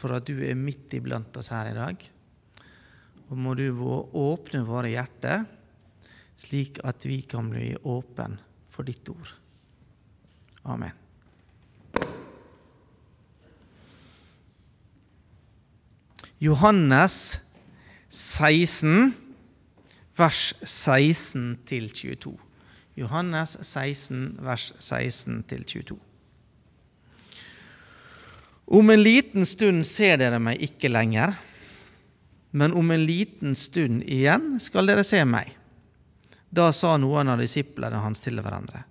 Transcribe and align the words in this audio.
for 0.00 0.16
at 0.16 0.28
du 0.28 0.40
er 0.44 0.56
midt 0.56 0.94
iblant 0.96 1.36
oss 1.36 1.52
her 1.52 1.70
i 1.70 1.76
dag. 1.76 2.06
Og 3.30 3.38
må 3.38 3.54
du 3.54 3.68
åpne 3.70 4.64
våre 4.66 4.90
hjerter, 4.90 5.44
slik 6.40 6.80
at 6.88 7.04
vi 7.06 7.20
kan 7.28 7.50
bli 7.52 7.74
åpne 7.84 8.40
for 8.72 8.88
ditt 8.88 9.06
ord. 9.12 9.34
Amen. 10.64 10.96
Johannes 16.40 17.40
16, 18.08 19.12
vers 20.16 20.54
16 20.64 21.58
22. 21.68 22.32
Johannes 22.96 23.58
16, 23.60 24.38
vers 24.40 24.72
16 24.80 25.44
22. 25.44 26.09
Om 28.72 28.90
en 28.90 29.02
liten 29.02 29.46
stund 29.46 29.82
ser 29.86 30.20
dere 30.20 30.38
meg 30.38 30.60
ikke 30.62 30.86
lenger, 30.92 31.32
men 32.54 32.70
om 32.78 32.90
en 32.94 33.02
liten 33.02 33.56
stund 33.58 34.04
igjen 34.06 34.60
skal 34.62 34.86
dere 34.86 35.02
se 35.02 35.24
meg. 35.26 35.48
Da 36.54 36.68
sa 36.70 36.92
noen 36.94 37.32
av 37.32 37.42
disiplene 37.42 37.98
hans 37.98 38.22
til 38.22 38.38
hverandre. 38.38 38.84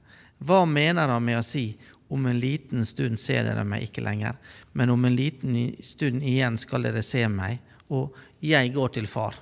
Hva 0.43 0.65
mener 0.67 1.07
han 1.07 1.23
med 1.23 1.39
å 1.39 1.45
si 1.47 1.63
om 2.11 2.27
en 2.27 2.41
liten 2.43 2.83
stund 2.83 3.21
ser 3.23 3.45
dere 3.47 3.63
meg 3.63 3.85
ikke 3.87 4.03
lenger, 4.03 4.35
men 4.75 4.91
om 4.91 5.07
en 5.07 5.15
liten 5.15 5.55
stund 5.79 6.27
igjen 6.27 6.59
skal 6.59 6.83
dere 6.83 7.05
se 7.05 7.23
meg, 7.31 7.63
og 7.87 8.11
jeg 8.43 8.73
går 8.75 8.93
til 8.99 9.07
far? 9.07 9.39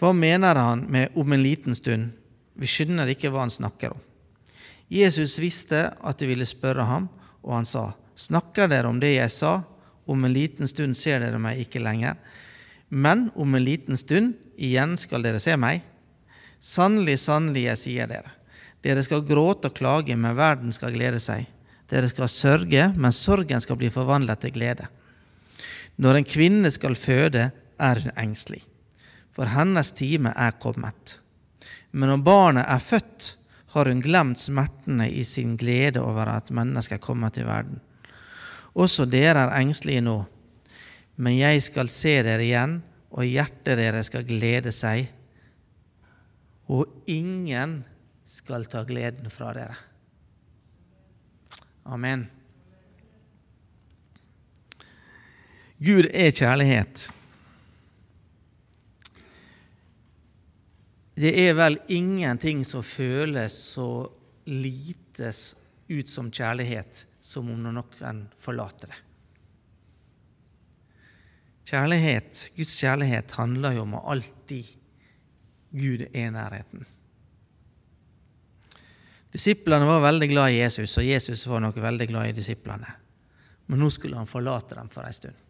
Hva 0.00 0.14
mener 0.16 0.56
han 0.56 0.86
med 0.88 1.12
om 1.20 1.36
en 1.36 1.44
liten 1.44 1.76
stund? 1.76 2.16
Vi 2.56 2.64
skjønner 2.64 3.12
ikke 3.12 3.28
hva 3.28 3.44
han 3.44 3.52
snakker 3.52 3.92
om. 3.92 4.00
Jesus 4.88 5.36
visste 5.36 5.90
at 6.00 6.16
de 6.16 6.32
ville 6.32 6.48
spørre 6.48 6.88
ham, 6.88 7.12
og 7.44 7.58
han 7.58 7.68
sa, 7.68 7.90
Snakker 8.16 8.70
dere 8.72 8.88
om 8.88 9.00
det 9.00 9.12
jeg 9.14 9.32
sa? 9.32 9.60
Om 10.06 10.24
en 10.24 10.32
liten 10.32 10.68
stund 10.70 10.96
ser 10.96 11.20
dere 11.20 11.38
meg 11.42 11.60
ikke 11.64 11.82
lenger, 11.82 12.14
men 12.88 13.26
om 13.34 13.54
en 13.54 13.64
liten 13.64 13.98
stund 13.98 14.36
igjen 14.56 14.94
skal 15.00 15.24
dere 15.26 15.40
se 15.42 15.56
meg. 15.58 15.82
Sannelig, 16.62 17.18
sannelig, 17.24 17.66
jeg 17.66 17.80
sier 17.80 18.10
dere. 18.10 18.30
Dere 18.86 19.02
skal 19.02 19.24
gråte 19.26 19.68
og 19.68 19.76
klage, 19.76 20.14
men 20.16 20.38
verden 20.38 20.72
skal 20.72 20.94
glede 20.94 21.18
seg. 21.22 21.48
Dere 21.90 22.08
skal 22.10 22.30
sørge, 22.30 22.88
men 22.94 23.14
sorgen 23.14 23.62
skal 23.62 23.78
bli 23.80 23.90
forvandlet 23.90 24.44
til 24.44 24.54
glede. 24.54 24.86
Når 25.98 26.20
en 26.20 26.28
kvinne 26.28 26.70
skal 26.70 26.96
føde, 26.98 27.50
er 27.76 28.00
hun 28.02 28.14
engstelig, 28.16 28.62
for 29.34 29.50
hennes 29.52 29.90
time 29.96 30.32
er 30.32 30.54
kommet. 30.62 31.18
Men 31.92 32.12
når 32.12 32.24
barnet 32.24 32.68
er 32.68 32.80
født, 32.80 33.34
har 33.76 33.90
hun 33.90 34.00
glemt 34.00 34.40
smertene 34.40 35.10
i 35.10 35.24
sin 35.24 35.56
glede 35.60 36.00
over 36.00 36.30
at 36.32 36.52
mennesket 36.54 36.96
er 36.96 37.04
kommet 37.04 37.36
til 37.36 37.48
verden. 37.48 37.80
Også 38.76 39.06
dere 39.08 39.46
er 39.46 39.56
engstelige 39.56 40.04
nå, 40.04 40.18
men 41.16 41.38
jeg 41.38 41.62
skal 41.64 41.88
se 41.88 42.18
dere 42.26 42.44
igjen, 42.44 42.78
og 43.16 43.24
hjertet 43.24 43.78
deres 43.80 44.10
skal 44.10 44.26
glede 44.28 44.72
seg, 44.74 45.06
og 46.68 46.84
ingen 47.08 47.78
skal 48.28 48.66
ta 48.68 48.82
gleden 48.84 49.30
fra 49.32 49.52
dere. 49.56 49.76
Amen. 51.86 52.26
Gud 55.78 56.08
er 56.10 56.34
kjærlighet. 56.34 57.06
Det 61.16 61.32
er 61.46 61.54
vel 61.56 61.78
ingenting 61.88 62.64
som 62.66 62.84
føles 62.84 63.54
så 63.72 63.88
lites 64.50 65.54
ut 65.88 66.08
som 66.08 66.30
kjærlighet 66.30 67.06
som 67.20 67.50
om 67.50 67.62
noen 67.62 68.24
forlater 68.42 68.90
det. 68.92 69.02
Kjærlighet, 71.66 72.50
Guds 72.54 72.76
kjærlighet 72.78 73.32
handler 73.40 73.74
jo 73.74 73.86
om 73.86 73.96
å 73.98 74.04
alltid 74.12 74.68
Gud 75.76 76.04
er 76.12 76.30
nærheten. 76.30 76.84
Disiplene 79.34 79.88
var 79.88 80.04
veldig 80.04 80.28
glad 80.30 80.54
i 80.54 80.60
Jesus, 80.60 80.94
og 80.96 81.04
Jesus 81.04 81.42
var 81.50 81.60
nok 81.64 81.80
veldig 81.82 82.06
glad 82.08 82.30
i 82.30 82.36
disiplene. 82.38 82.92
Men 83.66 83.82
nå 83.82 83.90
skulle 83.90 84.16
han 84.16 84.30
forlate 84.30 84.78
dem 84.78 84.88
for 84.94 85.04
en 85.04 85.16
stund. 85.16 85.42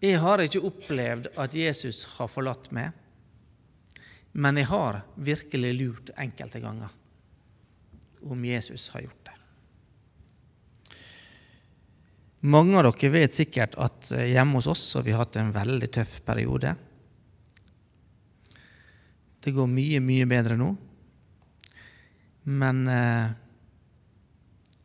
Jeg 0.00 0.18
har 0.20 0.40
ikke 0.42 0.64
opplevd 0.64 1.30
at 1.38 1.54
Jesus 1.54 2.02
har 2.16 2.28
forlatt 2.32 2.70
meg, 2.74 2.90
men 4.32 4.60
jeg 4.60 4.68
har 4.70 5.00
virkelig 5.14 5.72
lurt 5.74 6.12
enkelte 6.18 6.60
ganger 6.62 6.92
om 8.30 8.44
Jesus 8.44 8.88
har 8.94 9.00
gjort 9.00 9.24
det. 9.26 9.36
Mange 12.40 12.78
av 12.78 12.86
dere 12.86 13.12
vet 13.12 13.36
sikkert 13.36 13.74
at 13.76 14.12
eh, 14.16 14.30
hjemme 14.32 14.56
hos 14.56 14.70
oss 14.70 14.84
har 14.96 15.04
vi 15.04 15.16
hatt 15.16 15.36
en 15.36 15.52
veldig 15.52 15.90
tøff 15.92 16.20
periode. 16.24 16.72
Det 19.40 19.52
går 19.56 19.68
mye, 19.68 20.00
mye 20.04 20.28
bedre 20.28 20.56
nå. 20.60 20.70
Men 22.48 22.80
eh, 22.88 23.28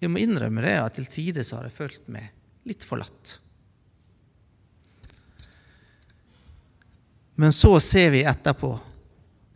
jeg 0.03 0.11
må 0.11 0.19
innrømme 0.19 0.66
det 0.66 0.75
at 0.81 0.97
til 1.00 1.07
tider 1.11 1.47
har 1.55 1.69
jeg 1.69 1.78
følt 1.78 2.11
meg 2.11 2.67
litt 2.67 2.84
forlatt. 2.84 3.38
Men 7.39 7.55
så 7.55 7.78
ser 7.84 8.11
vi 8.16 8.23
etterpå 8.28 8.73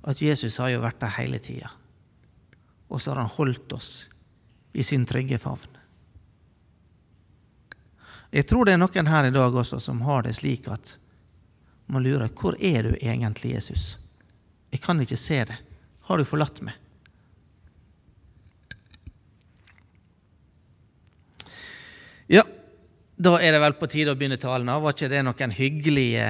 at 0.01 0.21
Jesus 0.21 0.57
har 0.61 0.71
jo 0.73 0.83
vært 0.83 1.01
der 1.01 1.17
hele 1.17 1.39
tida 1.43 1.73
og 2.89 3.01
så 3.01 3.11
har 3.11 3.21
han 3.21 3.35
holdt 3.37 3.73
oss 3.73 4.09
i 4.73 4.83
sin 4.83 5.05
trygge 5.05 5.37
favn. 5.37 5.77
Jeg 8.29 8.45
tror 8.49 8.65
det 8.65 8.75
er 8.75 8.81
noen 8.81 9.09
her 9.09 9.29
i 9.29 9.33
dag 9.33 9.55
også 9.55 9.79
som 9.81 10.01
har 10.05 10.25
det 10.25 10.35
slik 10.37 10.67
at 10.69 10.97
man 11.89 12.05
lurer 12.05 12.29
hvor 12.29 12.57
er 12.61 12.85
du 12.85 12.91
egentlig, 12.99 13.55
Jesus? 13.55 13.97
Jeg 14.69 14.81
kan 14.81 15.01
ikke 15.01 15.17
se 15.17 15.39
det. 15.49 15.57
Har 16.05 16.17
du 16.17 16.25
forlatt 16.25 16.61
meg? 16.65 16.77
Ja, 22.29 22.43
da 23.17 23.39
er 23.41 23.53
det 23.53 23.61
vel 23.61 23.77
på 23.77 23.89
tide 23.89 24.13
å 24.13 24.17
begynne 24.17 24.37
talen. 24.37 24.69
Var 24.69 24.93
ikke 24.93 25.09
det 25.09 25.23
noen 25.25 25.57
hyggelige 25.57 26.29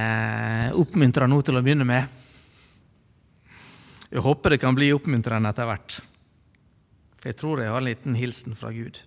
oppmuntra 0.80 1.28
nå 1.28 1.42
til 1.44 1.60
å 1.60 1.64
begynne 1.64 1.88
med? 1.88 2.20
Jeg 4.10 4.26
håper 4.26 4.56
det 4.56 4.62
kan 4.62 4.78
bli 4.78 4.90
oppmuntrende 4.96 5.52
etter 5.52 5.70
hvert. 5.70 6.00
For 7.20 7.30
jeg 7.30 7.38
tror 7.38 7.62
jeg 7.62 7.72
har 7.74 7.82
en 7.82 7.90
liten 7.90 8.18
hilsen 8.18 8.56
fra 8.58 8.72
Gud. 8.74 8.98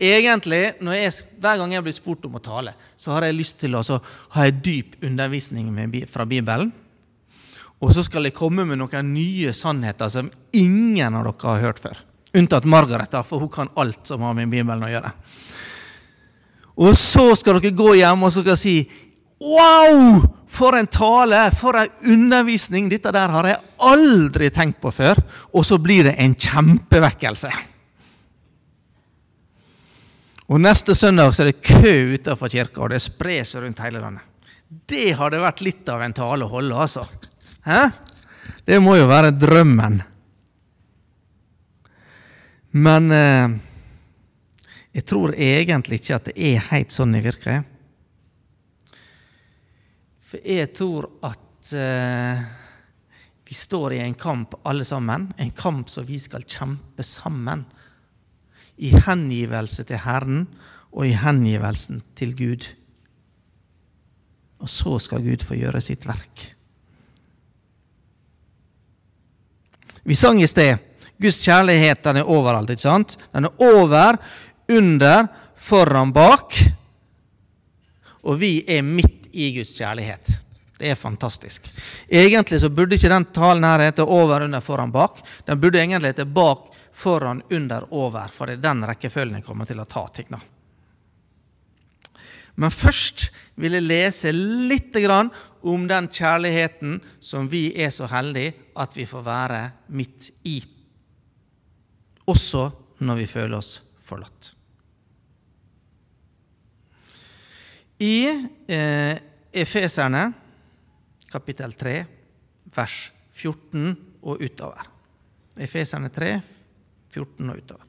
Egentlig, 0.00 0.60
jeg, 0.78 1.12
Hver 1.40 1.58
gang 1.60 1.74
jeg 1.74 1.84
blir 1.84 1.96
spurt 1.96 2.24
om 2.28 2.38
å 2.38 2.44
tale, 2.44 2.74
så 2.96 3.14
har 3.16 3.26
jeg 3.26 3.36
lyst 3.36 3.58
til 3.60 3.76
å 3.76 3.82
ha 3.82 4.46
en 4.46 4.62
dyp 4.64 4.96
undervisning 5.04 5.72
med, 5.74 5.96
fra 6.08 6.26
Bibelen. 6.28 6.72
Og 7.82 7.90
så 7.96 8.04
skal 8.06 8.28
jeg 8.28 8.36
komme 8.36 8.64
med 8.64 8.78
noen 8.78 9.08
nye 9.10 9.52
sannheter 9.56 10.10
som 10.12 10.30
ingen 10.54 11.18
av 11.18 11.26
dere 11.26 11.48
har 11.48 11.64
hørt 11.64 11.82
før. 11.82 11.98
Unntatt 12.32 12.64
Margaret, 12.64 13.16
for 13.26 13.42
hun 13.42 13.50
kan 13.52 13.72
alt 13.76 14.06
som 14.08 14.22
har 14.24 14.36
med 14.38 14.52
Bibelen 14.52 14.86
å 14.86 14.92
gjøre. 14.92 15.10
Og 16.80 16.94
så 16.96 17.32
skal 17.36 17.58
dere 17.58 17.74
gå 17.76 17.96
hjem 17.98 18.22
og 18.24 18.32
så 18.32 18.44
skal 18.44 18.56
si 18.60 18.76
Wow! 19.42 20.22
For 20.52 20.76
en 20.76 20.86
tale! 20.86 21.46
For 21.56 21.78
en 21.80 21.92
undervisning! 22.12 22.90
Dette 22.92 23.12
der 23.14 23.32
har 23.32 23.48
jeg 23.48 23.62
aldri 23.88 24.50
tenkt 24.52 24.82
på 24.82 24.92
før. 24.92 25.20
Og 25.56 25.64
så 25.64 25.78
blir 25.80 26.10
det 26.10 26.16
en 26.20 26.34
kjempevekkelse. 26.36 27.52
Og 30.52 30.60
Neste 30.60 30.94
søndag 30.98 31.32
så 31.32 31.46
er 31.46 31.52
det 31.52 31.64
kø 31.64 31.94
utenfor 32.18 32.52
kirka, 32.52 32.82
og 32.84 32.92
det 32.92 33.00
sprer 33.00 33.46
seg 33.48 33.64
rundt 33.64 33.80
hele 33.80 34.02
landet. 34.02 34.28
Det 34.68 35.14
hadde 35.16 35.40
vært 35.40 35.62
litt 35.64 35.88
av 35.88 36.02
en 36.04 36.14
tale 36.16 36.44
å 36.44 36.52
holde, 36.52 36.76
altså. 36.76 37.06
Hæ? 37.64 37.80
Det 38.66 38.76
må 38.82 38.98
jo 38.98 39.08
være 39.08 39.32
drømmen. 39.32 40.00
Men 42.72 43.12
eh, 43.16 43.54
jeg 44.96 45.08
tror 45.08 45.32
egentlig 45.32 46.02
ikke 46.02 46.18
at 46.18 46.28
det 46.28 46.36
er 46.36 46.68
helt 46.72 46.92
sånn 46.92 47.16
det 47.16 47.24
virker. 47.24 47.62
For 50.32 50.40
jeg 50.48 50.70
tror 50.72 51.10
at 51.28 51.70
eh, 51.76 52.38
vi 53.44 53.56
står 53.56 53.98
i 53.98 54.00
en 54.00 54.14
kamp 54.16 54.54
alle 54.64 54.86
sammen, 54.88 55.26
en 55.36 55.50
kamp 55.52 55.90
som 55.92 56.06
vi 56.08 56.16
skal 56.16 56.46
kjempe 56.48 57.04
sammen. 57.04 57.66
I 58.80 58.94
hengivelse 58.96 59.84
til 59.84 60.00
Herren 60.00 60.46
og 60.88 61.04
i 61.04 61.12
hengivelsen 61.20 62.00
til 62.16 62.32
Gud. 62.38 62.70
Og 64.64 64.72
så 64.72 64.96
skal 65.04 65.20
Gud 65.20 65.44
få 65.44 65.60
gjøre 65.60 65.84
sitt 65.84 66.08
verk. 66.08 66.46
Vi 70.08 70.16
sang 70.16 70.40
i 70.40 70.48
sted 70.48 70.80
Guds 71.20 71.44
kjærlighet 71.44 72.00
den 72.08 72.22
er 72.22 72.30
overalt. 72.32 72.72
ikke 72.72 72.88
sant? 72.88 73.18
Den 73.36 73.50
er 73.50 73.60
over, 73.68 74.16
under, 74.72 75.28
foran, 75.54 76.16
bak. 76.16 76.56
Og 78.24 78.40
vi 78.40 78.62
er 78.64 78.80
midt 78.80 79.21
i 79.32 79.50
Guds 79.56 79.74
kjærlighet. 79.78 80.38
Det 80.78 80.90
er 80.90 80.98
fantastisk. 80.98 81.68
Egentlig 82.08 82.60
så 82.60 82.68
burde 82.68 82.96
ikke 82.96 83.10
den 83.12 83.28
talen 83.34 83.64
her 83.64 83.84
hete 83.86 84.02
over, 84.02 84.42
under, 84.42 84.60
foran, 84.60 84.92
bak. 84.92 85.20
Den 85.46 85.60
burde 85.60 85.78
egentlig 85.78 86.10
hete 86.10 86.26
bak, 86.26 86.70
foran, 86.92 87.42
under, 87.50 87.86
over, 87.90 88.32
for 88.34 88.50
det 88.50 88.58
er 88.58 88.64
den 88.66 88.82
rekkefølgen 88.88 89.38
jeg 89.38 89.46
kommer 89.46 89.68
til 89.68 89.80
å 89.80 89.86
ta 89.88 90.06
ting. 90.14 90.32
da. 90.32 90.40
Men 92.54 92.74
først 92.74 93.30
vil 93.54 93.78
jeg 93.78 93.86
lese 93.86 94.32
litt 94.32 94.96
om 95.62 95.86
den 95.88 96.08
kjærligheten 96.08 96.98
som 97.20 97.48
vi 97.48 97.70
er 97.78 97.90
så 97.94 98.08
heldige 98.10 98.52
at 98.76 98.96
vi 98.96 99.06
får 99.06 99.22
være 99.24 99.62
midt 99.94 100.30
i. 100.44 100.58
Også 102.26 102.66
når 103.02 103.22
vi 103.22 103.26
føler 103.30 103.56
oss 103.58 103.80
forlatt. 104.02 104.52
I 108.02 108.48
eh, 108.66 109.16
Efeserne 109.52 110.32
kapittel 111.30 111.72
3, 111.78 111.94
vers 112.74 112.96
14 113.30 113.94
og 114.26 114.42
utover. 114.42 114.88
Efeserne 115.56 116.10
3, 116.12 116.32
14 117.12 117.50
og 117.50 117.60
utover. 117.62 117.86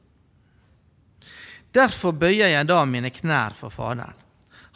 Derfor 1.74 2.14
bøyer 2.14 2.52
jeg 2.52 2.68
da 2.68 2.84
mine 2.86 3.10
knær 3.10 3.56
for 3.58 3.72
Faderen, 3.74 4.14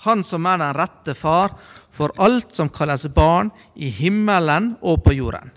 Han 0.06 0.22
som 0.22 0.46
er 0.46 0.58
den 0.60 0.76
rette 0.76 1.14
far 1.14 1.56
for 1.90 2.12
alt 2.22 2.54
som 2.54 2.68
kalles 2.70 3.08
barn 3.10 3.50
i 3.74 3.88
himmelen 3.90 4.76
og 4.80 5.02
på 5.02 5.16
jorden. 5.16 5.50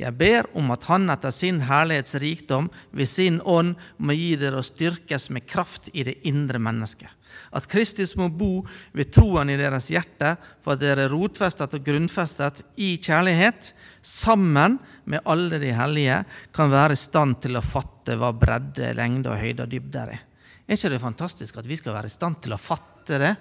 Jeg 0.00 0.16
ber 0.16 0.48
om 0.56 0.70
at 0.72 0.86
Han 0.88 1.10
etter 1.12 1.30
sin 1.34 1.60
herlighets 1.68 2.16
rikdom 2.22 2.70
ved 2.96 3.08
sin 3.10 3.40
ånd 3.44 3.74
må 3.98 4.16
gi 4.16 4.36
dere 4.40 4.62
å 4.62 4.66
styrkes 4.66 5.28
med 5.30 5.44
kraft 5.46 5.90
i 5.92 6.06
det 6.06 6.20
indre 6.28 6.62
mennesket 6.62 7.12
at 7.52 7.68
Kristus 7.70 8.14
må 8.16 8.28
bo 8.32 8.62
ved 8.96 9.12
troen 9.12 9.50
i 9.52 9.58
deres 9.60 9.90
hjerte, 9.92 10.34
for 10.62 10.74
at 10.74 10.82
dere 10.82 11.06
er 11.06 11.12
rotfestet 11.12 11.76
og 11.76 11.84
grunnfestet 11.84 12.62
i 12.80 12.94
kjærlighet, 12.96 13.72
sammen 14.02 14.78
med 15.04 15.24
alle 15.28 15.60
de 15.62 15.72
hellige, 15.76 16.22
kan 16.54 16.72
være 16.72 16.96
i 16.96 17.02
stand 17.02 17.40
til 17.44 17.58
å 17.58 17.64
fatte 17.64 18.16
hva 18.18 18.32
bredde, 18.36 18.94
lengde 18.96 19.32
og 19.32 19.40
høyde 19.40 19.66
og 19.66 19.72
dybde 19.72 20.04
er. 20.06 20.22
Er 20.66 20.78
ikke 20.78 20.92
det 20.94 21.02
fantastisk 21.02 21.58
at 21.60 21.68
vi 21.68 21.78
skal 21.78 21.96
være 21.96 22.08
i 22.08 22.14
stand 22.14 22.40
til 22.42 22.56
å 22.56 22.60
fatte 22.60 23.20
det? 23.20 23.34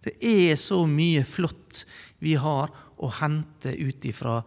Det 0.00 0.16
er 0.24 0.56
så 0.56 0.80
mye 0.88 1.26
flott 1.28 1.84
vi 2.24 2.32
har 2.40 2.72
å 3.00 3.08
hente 3.20 3.74
ut 3.76 4.04
ifra 4.08 4.38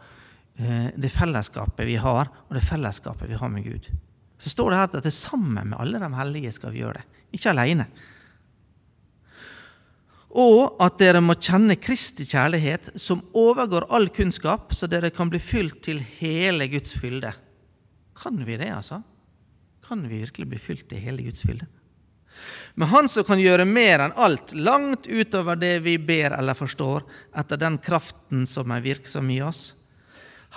det 0.53 1.09
fellesskapet 1.09 1.87
vi 1.89 1.95
har, 1.97 2.29
og 2.47 2.53
det 2.53 2.61
fellesskapet 2.65 3.29
vi 3.31 3.37
har 3.39 3.49
med 3.49 3.65
Gud. 3.65 3.87
Så 4.37 4.51
står 4.53 4.69
det 4.69 4.79
her 4.79 4.89
at 4.99 5.05
det 5.07 5.13
sammen 5.15 5.71
med 5.71 5.79
alle 5.79 6.01
de 6.01 6.09
hellige 6.13 6.51
skal 6.53 6.73
vi 6.73 6.83
gjøre 6.83 6.99
det, 6.99 7.23
ikke 7.33 7.53
alene 7.53 7.87
og 10.33 10.81
at 10.81 10.97
dere 10.97 11.21
må 11.21 11.35
kjenne 11.37 11.77
Kristi 11.77 12.25
kjærlighet, 12.25 12.95
som 12.97 13.21
overgår 13.37 13.85
all 13.93 14.09
kunnskap, 14.13 14.73
så 14.73 14.89
dere 14.89 15.13
kan 15.13 15.29
bli 15.29 15.39
fylt 15.41 15.83
til 15.85 16.01
hele 16.17 16.67
Guds 16.71 16.95
fylde. 16.97 17.35
Kan 18.17 18.41
vi 18.45 18.57
det, 18.57 18.71
altså? 18.73 19.03
Kan 19.85 20.01
vi 20.07 20.23
virkelig 20.23 20.49
bli 20.49 20.61
fylt 20.61 20.87
til 20.89 21.03
hele 21.03 21.25
Guds 21.27 21.45
fylde? 21.45 21.69
Men 22.73 22.89
Han 22.89 23.07
som 23.09 23.27
kan 23.27 23.37
gjøre 23.37 23.67
mer 23.69 24.07
enn 24.07 24.15
alt, 24.17 24.55
langt 24.57 25.05
utover 25.05 25.55
det 25.55 25.83
vi 25.85 25.99
ber 26.01 26.33
eller 26.33 26.57
forstår, 26.57 27.05
etter 27.37 27.61
den 27.61 27.77
kraften 27.77 28.47
som 28.49 28.73
er 28.73 28.81
virksom 28.81 29.29
i 29.29 29.37
oss, 29.45 29.75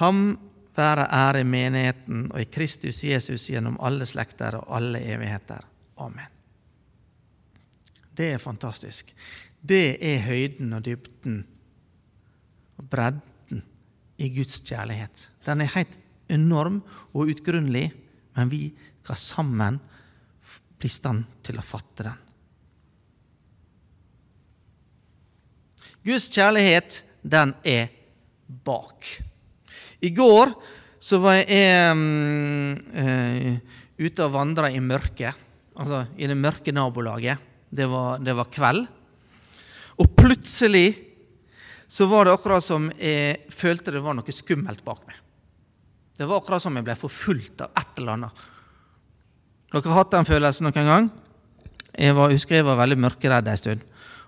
ham 0.00 0.38
være 0.76 1.06
ære 1.08 1.40
i 1.40 1.48
menigheten 1.48 2.26
og 2.32 2.40
i 2.40 2.48
Kristus 2.52 3.02
Jesus 3.04 3.48
gjennom 3.48 3.78
alle 3.80 4.06
slekter 4.08 4.58
og 4.60 4.76
alle 4.76 5.00
evigheter. 5.00 5.64
Amen. 6.04 6.32
Det 8.16 8.32
er 8.32 8.40
fantastisk. 8.40 9.12
Det 9.60 9.96
er 10.04 10.24
høyden 10.24 10.72
og 10.76 10.84
dybden 10.84 11.40
og 12.76 12.90
bredden 12.92 13.62
i 14.20 14.28
Guds 14.36 14.60
kjærlighet. 14.60 15.30
Den 15.46 15.64
er 15.64 15.72
helt 15.74 15.98
enorm 16.32 16.82
og 17.12 17.32
utgrunnelig, 17.32 17.90
men 18.36 18.52
vi 18.52 18.70
skal 19.02 19.16
sammen 19.20 19.80
bli 20.76 20.90
i 20.90 20.92
stand 20.92 21.24
til 21.44 21.58
å 21.60 21.64
fatte 21.64 22.04
den. 22.04 22.22
Guds 26.06 26.28
kjærlighet, 26.30 27.00
den 27.26 27.56
er 27.66 27.88
bak. 28.46 29.08
I 30.04 30.10
går 30.14 30.52
så 31.00 31.20
var 31.22 31.38
jeg 31.40 31.92
um, 31.92 32.72
uh, 32.96 33.56
ute 34.00 34.24
og 34.24 34.34
vandra 34.34 34.70
i 34.72 34.80
mørket, 34.82 35.36
altså 35.76 36.04
i 36.16 36.28
det 36.28 36.36
mørke 36.38 36.74
nabolaget. 36.74 37.52
Det 37.68 37.86
var, 37.90 38.20
det 38.22 38.34
var 38.36 38.50
kveld. 38.52 38.86
Og 39.96 40.12
plutselig 40.16 40.88
så 41.88 42.08
var 42.10 42.26
det 42.26 42.34
akkurat 42.34 42.64
som 42.64 42.88
jeg 42.98 43.46
følte 43.52 43.94
det 43.94 44.02
var 44.04 44.16
noe 44.18 44.34
skummelt 44.34 44.82
bak 44.84 45.04
meg. 45.06 45.22
Det 46.16 46.26
var 46.26 46.40
akkurat 46.40 46.64
som 46.64 46.76
jeg 46.76 46.86
ble 46.86 46.96
forfulgt 46.98 47.64
av 47.64 47.76
et 47.76 48.00
eller 48.00 48.16
annet. 48.16 48.44
Dere 49.72 49.90
har 49.90 50.00
hatt 50.00 50.14
den 50.14 50.28
følelsen 50.28 50.68
noen 50.68 50.88
gang? 50.88 51.08
Jeg 51.96 52.16
var, 52.16 52.32
husker 52.32 52.58
jeg 52.58 52.66
var 52.66 52.78
veldig 52.80 52.98
mørkeredd 53.04 53.48
en 53.50 53.60
stund. 53.60 53.84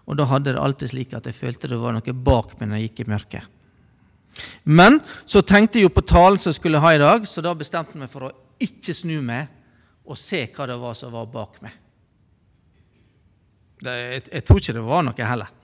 Og 0.09 0.17
da 0.17 0.25
hadde 0.29 0.55
det 0.55 0.61
alltid 0.61 0.93
slik 0.93 1.15
at 1.17 1.29
jeg 1.29 1.37
følte 1.37 1.71
det 1.71 1.79
var 1.81 1.97
noe 1.97 2.15
bak 2.15 2.55
meg 2.59 2.71
når 2.71 2.81
jeg 2.81 2.91
gikk 2.91 3.03
i 3.05 3.09
mørket. 3.13 3.58
Men 4.65 5.01
så 5.27 5.43
tenkte 5.43 5.79
jeg 5.79 5.89
jo 5.89 5.95
på 5.95 6.07
talen 6.07 6.39
som 6.41 6.53
jeg 6.53 6.61
skulle 6.61 6.83
ha 6.83 6.95
i 6.95 7.01
dag, 7.03 7.27
så 7.29 7.45
da 7.45 7.55
bestemte 7.59 7.97
jeg 7.97 8.03
meg 8.03 8.13
for 8.13 8.29
å 8.29 8.35
ikke 8.63 8.95
snu 8.97 9.19
meg 9.25 9.55
og 10.09 10.19
se 10.19 10.45
hva 10.55 10.67
det 10.69 10.79
var 10.81 10.97
som 10.97 11.15
var 11.15 11.31
bak 11.31 11.61
meg. 11.65 11.75
Det, 13.79 13.95
jeg, 13.95 14.23
jeg 14.33 14.45
tror 14.47 14.61
ikke 14.63 14.77
det 14.79 14.85
var 14.87 15.05
noe 15.07 15.31
heller. 15.31 15.57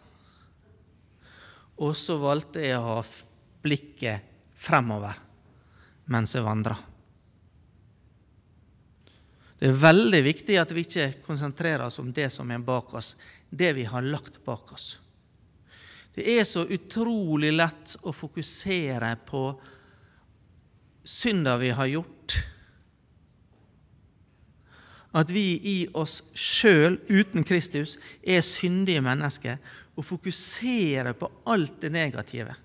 Og 1.82 1.94
så 1.98 2.16
valgte 2.20 2.62
jeg 2.62 2.78
å 2.78 2.88
ha 2.92 2.98
blikket 3.64 4.32
fremover 4.54 5.16
mens 6.12 6.34
jeg 6.36 6.44
vandra. 6.44 6.76
Det 9.58 9.70
er 9.70 9.80
veldig 9.80 10.20
viktig 10.26 10.58
at 10.60 10.74
vi 10.76 10.84
ikke 10.84 11.06
konsentrerer 11.24 11.86
oss 11.86 12.00
om 12.02 12.10
det 12.12 12.28
som 12.32 12.50
er 12.52 12.62
bak 12.62 12.92
oss, 12.98 13.14
det 13.48 13.72
vi 13.78 13.86
har 13.88 14.04
lagt 14.04 14.42
bak 14.44 14.74
oss. 14.76 14.98
Det 16.14 16.26
er 16.38 16.44
så 16.46 16.62
utrolig 16.70 17.50
lett 17.54 17.96
å 18.06 18.12
fokusere 18.14 19.14
på 19.26 19.44
synder 21.04 21.58
vi 21.60 21.72
har 21.74 21.90
gjort, 21.90 22.36
at 25.14 25.30
vi 25.30 25.46
i 25.70 25.76
oss 25.94 26.20
sjøl, 26.34 26.96
uten 27.06 27.44
Kristus, 27.46 27.96
er 28.22 28.42
syndige 28.42 29.02
mennesker 29.04 29.60
og 29.94 30.06
fokuserer 30.06 31.14
på 31.14 31.28
alt 31.50 31.76
det 31.84 31.92
negative. 31.94 32.56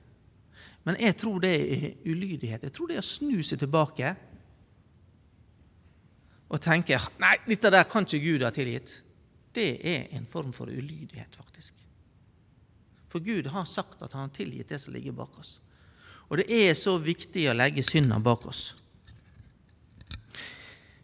Men 0.87 0.97
jeg 0.97 1.17
tror 1.19 1.43
det 1.43 1.51
er 1.59 1.91
ulydighet. 2.09 2.63
Jeg 2.65 2.73
tror 2.73 2.89
det 2.89 2.97
er 2.97 3.03
å 3.03 3.09
snu 3.09 3.43
seg 3.45 3.61
tilbake 3.61 4.15
og 6.49 6.57
tenke 6.65 6.97
nei, 7.21 7.35
dette 7.45 7.69
der 7.69 7.85
kan 7.85 8.07
ikke 8.07 8.23
Gud 8.23 8.47
ha 8.47 8.49
tilgitt. 8.53 8.95
Det 9.53 9.69
er 9.85 10.09
en 10.17 10.25
form 10.29 10.49
for 10.55 10.71
ulydighet, 10.73 11.37
faktisk. 11.37 11.88
For 13.09 13.19
Gud 13.25 13.47
har 13.53 13.65
sagt 13.65 14.01
at 14.05 14.13
han 14.13 14.27
har 14.27 14.35
tilgitt 14.35 14.69
det 14.69 14.79
som 14.81 14.93
ligger 14.93 15.15
bak 15.17 15.39
oss. 15.41 15.57
Og 16.29 16.37
det 16.37 16.45
er 16.53 16.75
så 16.77 16.97
viktig 17.01 17.47
å 17.49 17.57
legge 17.57 17.83
synda 17.85 18.19
bak 18.21 18.45
oss. 18.49 18.75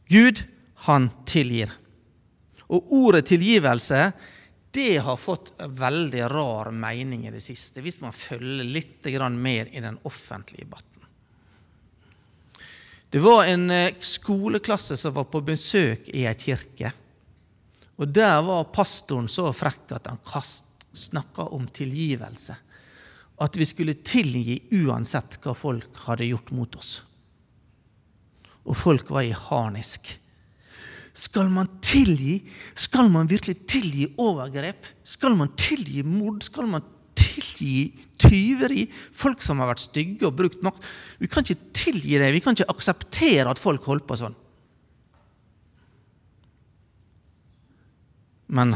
Gud, 0.05 0.43
han 0.85 1.09
tilgir. 1.25 1.71
Og 2.69 2.93
ordet 2.93 3.25
tilgivelse 3.31 4.11
det 4.75 4.97
har 4.97 5.17
fått 5.17 5.53
veldig 5.57 6.25
rar 6.29 6.71
mening 6.75 7.27
i 7.27 7.31
det 7.31 7.39
siste, 7.41 7.79
hvis 7.81 8.01
man 8.03 8.13
følger 8.13 8.67
litt 8.67 9.07
mer 9.31 9.69
i 9.71 9.79
den 9.79 9.97
offentlige 10.03 10.65
debatten. 10.65 10.91
Det 13.09 13.21
var 13.23 13.45
en 13.45 13.69
eh, 13.71 13.95
skoleklasse 13.99 14.97
som 14.97 15.13
var 15.15 15.29
på 15.31 15.39
besøk 15.41 16.09
i 16.11 16.25
ei 16.27 16.35
kirke. 16.35 16.91
Og 17.95 18.07
Der 18.07 18.41
var 18.43 18.67
pastoren 18.75 19.29
så 19.31 19.47
frekk 19.55 19.95
at 19.95 20.09
han 20.11 20.19
snakka 20.95 21.49
om 21.55 21.67
tilgivelse. 21.67 22.55
At 23.43 23.57
vi 23.59 23.67
skulle 23.67 23.97
tilgi 24.05 24.61
uansett 24.79 25.39
hva 25.43 25.55
folk 25.57 25.97
hadde 26.05 26.29
gjort 26.29 26.53
mot 26.55 26.77
oss. 26.79 26.99
Og 28.65 28.77
folk 28.79 29.11
var 29.13 29.27
i 29.27 29.35
harnisk. 29.35 30.07
Skal 31.15 31.51
man 31.51 31.69
tilgi? 31.83 32.41
Skal 32.75 33.11
man 33.11 33.29
virkelig 33.31 33.61
tilgi 33.71 34.07
overgrep? 34.19 34.87
Skal 35.03 35.35
man 35.39 35.53
tilgi 35.59 36.03
mord? 36.03 36.41
Skal 36.43 36.67
man 36.71 36.83
tilgi 37.15 37.93
tyveri? 38.19 38.87
Folk 38.91 39.43
som 39.43 39.61
har 39.61 39.71
vært 39.71 39.85
stygge 39.85 40.27
og 40.27 40.35
brukt 40.39 40.63
makt? 40.65 40.83
Vi 41.21 41.29
kan 41.31 41.45
ikke 41.45 41.71
tilgi 41.75 42.17
det. 42.19 42.33
Vi 42.35 42.41
kan 42.43 42.57
ikke 42.57 42.71
akseptere 42.73 43.51
at 43.51 43.61
folk 43.61 43.87
holder 43.87 44.07
på 44.07 44.19
sånn. 44.23 44.35
Men 48.55 48.75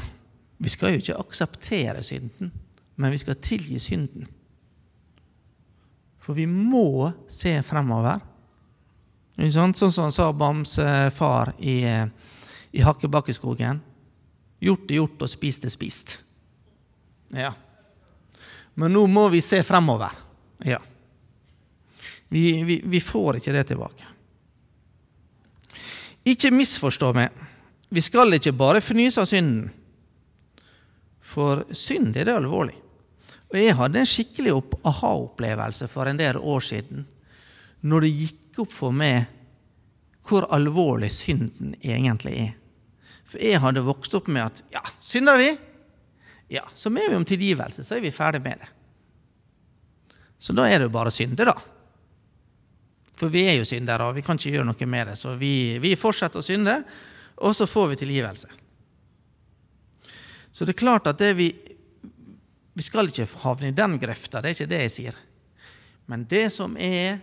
vi 0.59 0.69
skal 0.69 0.93
jo 0.93 1.01
ikke 1.01 1.19
akseptere 1.19 2.03
synden, 2.03 2.51
men 2.99 3.13
vi 3.13 3.19
skal 3.21 3.39
tilgi 3.39 3.79
synden. 3.79 4.27
For 6.19 6.35
vi 6.37 6.45
må 6.45 7.09
se 7.31 7.55
fremover. 7.65 8.19
Sånn 9.39 9.73
som 9.73 10.11
sa 10.11 10.33
Bams 10.35 10.75
far 11.15 11.53
i 11.63 11.79
eh, 11.87 12.09
i 12.71 12.81
Hakkebakkeskogen. 12.81 13.81
Gjort 14.59 14.91
er 14.91 14.99
gjort, 14.99 15.23
og 15.23 15.31
spist 15.31 15.65
er 15.65 15.73
spist. 15.73 16.17
Ja. 17.33 17.53
Men 18.79 18.93
nå 18.93 19.05
må 19.11 19.27
vi 19.33 19.41
se 19.43 19.61
fremover. 19.65 20.13
Ja. 20.65 20.79
Vi, 22.29 22.43
vi, 22.63 22.79
vi 22.85 23.01
får 23.01 23.39
ikke 23.39 23.55
det 23.55 23.65
tilbake. 23.71 24.05
Ikke 26.29 26.51
misforstå 26.53 27.13
meg. 27.15 27.45
Vi 27.89 28.03
skal 28.05 28.35
ikke 28.37 28.53
bare 28.53 28.83
fnyse 28.85 29.23
av 29.23 29.29
synden. 29.29 29.69
For 31.29 31.63
synd 31.75 32.17
er 32.17 32.27
det 32.27 32.37
alvorlig. 32.39 32.77
Og 33.49 33.57
Jeg 33.57 33.77
hadde 33.77 34.01
en 34.01 34.09
skikkelig 34.09 34.53
aha-opplevelse 34.85 35.87
for 35.89 36.09
en 36.09 36.19
del 36.19 36.37
år 36.37 36.65
siden 36.65 37.07
når 37.81 38.05
det 38.05 38.15
gikk 38.15 38.59
opp 38.65 38.73
for 38.75 38.95
meg 38.95 39.29
hvor 40.27 40.45
alvorlig 40.53 41.09
synden 41.13 41.73
egentlig 41.79 42.35
er. 42.43 42.51
For 43.29 43.41
jeg 43.41 43.61
hadde 43.61 43.85
vokst 43.85 44.13
opp 44.17 44.27
med 44.29 44.43
at 44.45 44.61
ja, 44.73 44.81
synder 45.01 45.39
vi, 45.39 45.49
ja, 46.53 46.65
så 46.73 46.91
ber 46.93 47.09
vi 47.09 47.17
om 47.17 47.25
tilgivelse, 47.25 47.85
så 47.85 47.97
er 47.97 48.03
vi 48.03 48.13
ferdig 48.13 48.41
med 48.45 48.61
det. 48.61 48.69
Så 50.39 50.53
da 50.57 50.65
er 50.69 50.79
det 50.79 50.87
jo 50.87 50.93
bare 50.93 51.13
synde, 51.13 51.45
da. 51.45 51.55
For 53.19 53.33
vi 53.33 53.43
er 53.51 53.57
jo 53.59 53.67
syndere, 53.67 54.07
og 54.07 54.15
vi 54.15 54.23
kan 54.25 54.39
ikke 54.39 54.55
gjøre 54.55 54.69
noe 54.69 54.87
med 54.89 55.11
det. 55.11 55.17
Så 55.19 55.33
vi, 55.37 55.77
vi 55.83 55.97
fortsetter 55.99 56.41
å 56.41 56.45
synde, 56.45 56.77
og 57.43 57.55
så 57.55 57.67
får 57.69 57.91
vi 57.91 57.99
tilgivelse. 58.03 58.49
Så 60.51 60.65
det 60.65 60.75
er 60.75 60.83
klart 60.85 61.07
at 61.07 61.21
vi 61.37 61.53
Vi 62.79 62.83
skal 62.85 63.09
ikke 63.09 63.25
havne 63.43 63.73
i 63.73 63.75
den 63.75 63.97
grøfta, 63.99 64.39
det 64.39 64.49
er 64.49 64.55
ikke 64.55 64.69
det 64.71 64.77
jeg 64.85 64.91
sier. 64.91 65.15
Men 66.07 66.23
det 66.31 66.45
som 66.53 66.77
er 66.79 67.17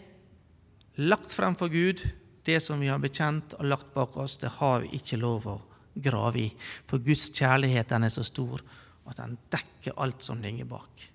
lagt 1.00 1.33
frem 1.33 1.54
for 1.56 1.73
Gud, 1.73 2.02
det 2.45 2.59
som 2.61 2.83
vi 2.83 2.90
har 2.90 3.00
bekjent 3.00 3.54
og 3.56 3.64
lagt 3.64 3.95
bak 3.95 4.18
oss, 4.21 4.37
det 4.37 4.50
har 4.59 4.85
vi 4.85 4.99
ikke 4.99 5.16
lov 5.16 5.47
å 5.49 5.54
grave 5.95 6.42
i. 6.42 6.50
For 6.85 7.00
Guds 7.00 7.30
kjærlighet 7.33 7.88
den 7.88 8.04
er 8.04 8.12
så 8.12 8.26
stor 8.26 8.61
at 9.06 9.16
den 9.23 9.38
dekker 9.54 9.97
alt 10.02 10.21
som 10.23 10.42
ligger 10.42 10.68
bak. 10.68 11.06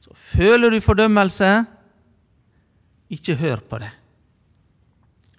Så 0.00 0.14
føler 0.14 0.70
du 0.70 0.80
fordømmelse, 0.84 1.50
ikke 3.10 3.38
hør 3.40 3.64
på 3.64 3.82
det. 3.82 3.90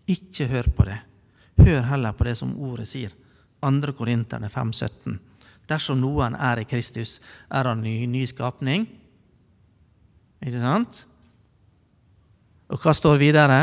Ikke 0.10 0.48
hør 0.50 0.70
på 0.76 0.86
det. 0.90 1.00
Hør 1.60 1.84
heller 1.92 2.16
på 2.18 2.26
det 2.26 2.36
som 2.40 2.56
ordet 2.58 2.88
sier. 2.90 3.14
2. 3.62 3.94
Korinterne 3.98 4.50
5, 4.50 4.72
17. 4.74 5.20
Dersom 5.70 6.00
noen 6.02 6.34
er 6.34 6.64
i 6.64 6.68
Kristus, 6.70 7.20
er 7.54 7.70
han 7.70 7.84
ny, 7.86 8.02
ny 8.10 8.24
skapning. 8.30 8.88
Ikke 10.42 10.64
sant? 10.64 11.04
Og 12.70 12.82
hva 12.82 12.94
står 12.98 13.20
videre? 13.22 13.60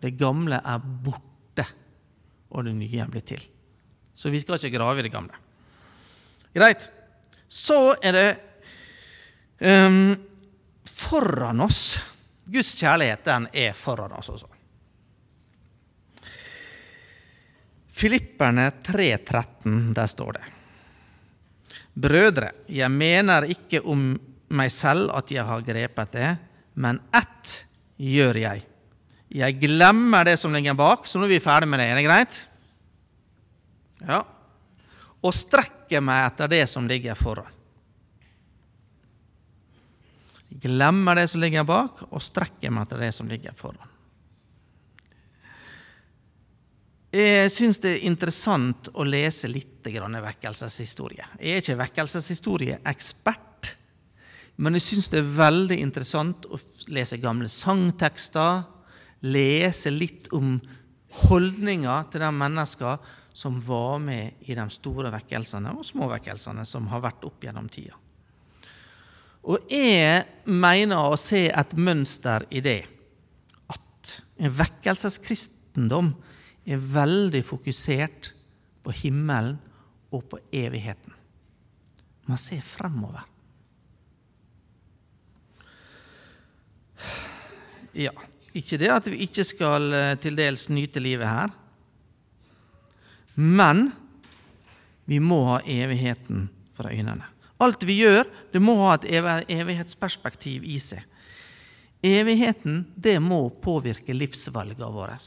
Det 0.00 0.14
gamle 0.18 0.58
er 0.58 0.82
borte, 1.04 1.66
og 2.50 2.66
det 2.66 2.74
nye 2.78 3.02
er 3.04 3.10
blitt 3.12 3.30
til. 3.30 3.42
Så 4.14 4.32
vi 4.32 4.40
skal 4.42 4.58
ikke 4.58 4.74
grave 4.74 5.02
i 5.02 5.06
det 5.06 5.12
gamle. 5.14 5.38
Greit. 6.54 6.90
Så 7.50 7.94
er 8.02 8.16
det 8.16 8.28
um, 9.66 10.16
foran 10.86 11.62
oss. 11.66 11.98
Guds 12.50 12.72
kjærlighet 12.78 13.22
den 13.26 13.46
er 13.54 13.76
foran 13.76 14.16
oss 14.18 14.32
også. 14.34 14.49
Filipperne 18.00 18.70
3,13, 18.80 19.92
der 19.92 20.08
står 20.08 20.38
det. 20.38 20.46
Brødre, 22.00 22.52
jeg 22.72 22.88
mener 22.88 23.44
ikke 23.50 23.82
om 23.84 24.14
meg 24.56 24.72
selv 24.72 25.12
at 25.12 25.30
jeg 25.34 25.44
har 25.44 25.66
grepet 25.66 26.14
det, 26.14 26.30
men 26.80 27.00
ett 27.12 27.52
gjør 28.00 28.40
jeg. 28.40 28.64
Jeg 29.30 29.58
glemmer 29.60 30.24
det 30.26 30.38
som 30.40 30.54
ligger 30.54 30.78
bak, 30.78 31.04
så 31.06 31.20
nå 31.20 31.28
er 31.28 31.34
vi 31.34 31.42
ferdig 31.44 31.68
med 31.68 31.82
det. 31.82 31.90
Er 31.90 32.00
det 32.00 32.06
greit? 32.06 32.38
Ja. 34.00 34.22
Og 35.20 35.36
strekker 35.36 36.00
meg 36.00 36.24
etter 36.24 36.50
det 36.50 36.64
som 36.72 36.88
ligger 36.88 37.18
foran. 37.18 37.52
Glemmer 40.60 41.20
det 41.20 41.28
som 41.30 41.44
ligger 41.44 41.68
bak, 41.68 42.06
og 42.08 42.24
strekker 42.24 42.72
meg 42.72 42.88
etter 42.88 43.04
det 43.04 43.12
som 43.14 43.28
ligger 43.28 43.54
foran. 43.56 43.89
Jeg 47.10 47.50
syns 47.50 47.80
det 47.82 47.96
er 47.96 48.04
interessant 48.06 48.88
å 48.94 49.02
lese 49.02 49.48
litt 49.50 49.82
vekkelseshistorie. 49.82 51.24
Jeg 51.40 51.56
er 51.56 51.62
ikke 51.62 51.78
vekkelseshistorieekspert, 51.80 53.70
men 54.62 54.76
jeg 54.76 54.84
syns 54.84 55.08
det 55.10 55.18
er 55.22 55.32
veldig 55.40 55.78
interessant 55.82 56.46
å 56.46 56.60
lese 56.92 57.18
gamle 57.18 57.48
sangtekster, 57.50 58.62
lese 59.26 59.90
litt 59.90 60.30
om 60.36 60.60
holdninger 61.26 62.06
til 62.12 62.22
de 62.22 62.30
mennesker 62.30 63.10
som 63.34 63.58
var 63.64 63.98
med 64.04 64.46
i 64.46 64.54
de 64.54 64.68
store 64.70 65.10
vekkelsene 65.10 65.74
og 65.74 65.86
små 65.86 66.06
vekkelsene 66.12 66.62
som 66.68 66.86
har 66.92 67.02
vært 67.02 67.26
opp 67.26 67.42
gjennom 67.42 67.66
tida. 67.72 67.96
Og 69.50 69.70
jeg 69.72 70.26
mener 70.44 71.10
å 71.10 71.18
se 71.18 71.48
et 71.48 71.76
mønster 71.78 72.44
i 72.52 72.62
det 72.62 72.82
at 73.72 74.18
en 74.38 74.58
vekkelseskristendom 74.60 76.12
er 76.70 76.78
veldig 76.78 77.42
fokusert 77.44 78.32
på 78.84 78.94
himmelen 79.02 79.58
og 80.14 80.24
på 80.30 80.38
evigheten. 80.54 81.14
Man 82.30 82.38
ser 82.38 82.62
fremover. 82.64 83.26
Ja, 87.96 88.12
ikke 88.54 88.78
det 88.78 88.90
at 88.92 89.08
vi 89.10 89.24
ikke 89.26 89.44
skal 89.46 89.90
eh, 89.94 90.14
til 90.22 90.36
dels 90.38 90.68
nyte 90.70 91.02
livet 91.02 91.26
her, 91.26 91.50
men 93.34 93.88
vi 95.10 95.18
må 95.22 95.40
ha 95.48 95.60
evigheten 95.66 96.48
for 96.76 96.90
øynene. 96.90 97.26
Alt 97.60 97.82
vi 97.86 97.98
gjør, 98.00 98.24
det 98.52 98.62
må 98.62 98.76
ha 98.84 98.94
et 98.96 99.08
evighetsperspektiv 99.50 100.64
i 100.64 100.78
seg. 100.82 101.02
Evigheten, 102.06 102.84
det 102.96 103.18
må 103.20 103.42
påvirke 103.60 104.14
livsvalgene 104.16 104.88
våre. 104.94 105.18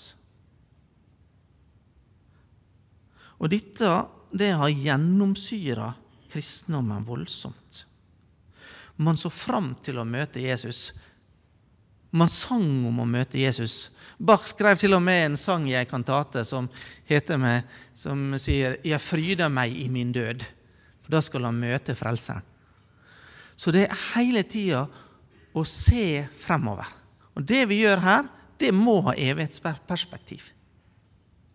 Og 3.43 3.51
dette 3.51 3.89
det 4.33 4.53
har 4.55 4.71
gjennomsyra 4.71 5.91
kristendommen 6.31 7.03
voldsomt. 7.05 7.83
Man 8.95 9.17
så 9.19 9.29
fram 9.29 9.73
til 9.83 9.99
å 9.99 10.07
møte 10.07 10.41
Jesus. 10.41 10.93
Man 12.13 12.31
sang 12.31 12.85
om 12.87 13.01
å 13.03 13.09
møte 13.09 13.41
Jesus. 13.41 13.91
Bach 14.17 14.47
skrev 14.47 14.79
til 14.79 14.95
og 14.95 15.03
med 15.03 15.25
en 15.25 15.37
sang 15.37 15.67
i 15.67 15.75
en 15.75 15.89
kantate 15.89 16.45
som 16.47 16.69
heter 17.09 17.37
med, 17.37 17.63
som 17.93 18.37
sier 18.37 18.77
'Jeg 18.83 19.01
fryder 19.01 19.49
meg 19.49 19.75
i 19.75 19.87
min 19.89 20.13
død', 20.13 20.45
for 21.01 21.11
da 21.11 21.21
skal 21.21 21.45
han 21.45 21.59
møte 21.59 21.95
Frelseren. 21.95 22.41
Så 23.57 23.71
det 23.71 23.89
er 23.89 23.97
hele 24.15 24.43
tida 24.43 24.87
å 25.53 25.63
se 25.65 26.27
fremover. 26.37 26.87
Og 27.35 27.45
det 27.45 27.67
vi 27.69 27.81
gjør 27.81 27.99
her, 27.99 28.29
det 28.57 28.73
må 28.73 29.01
ha 29.01 29.13
evighetsperspektiv. 29.13 30.51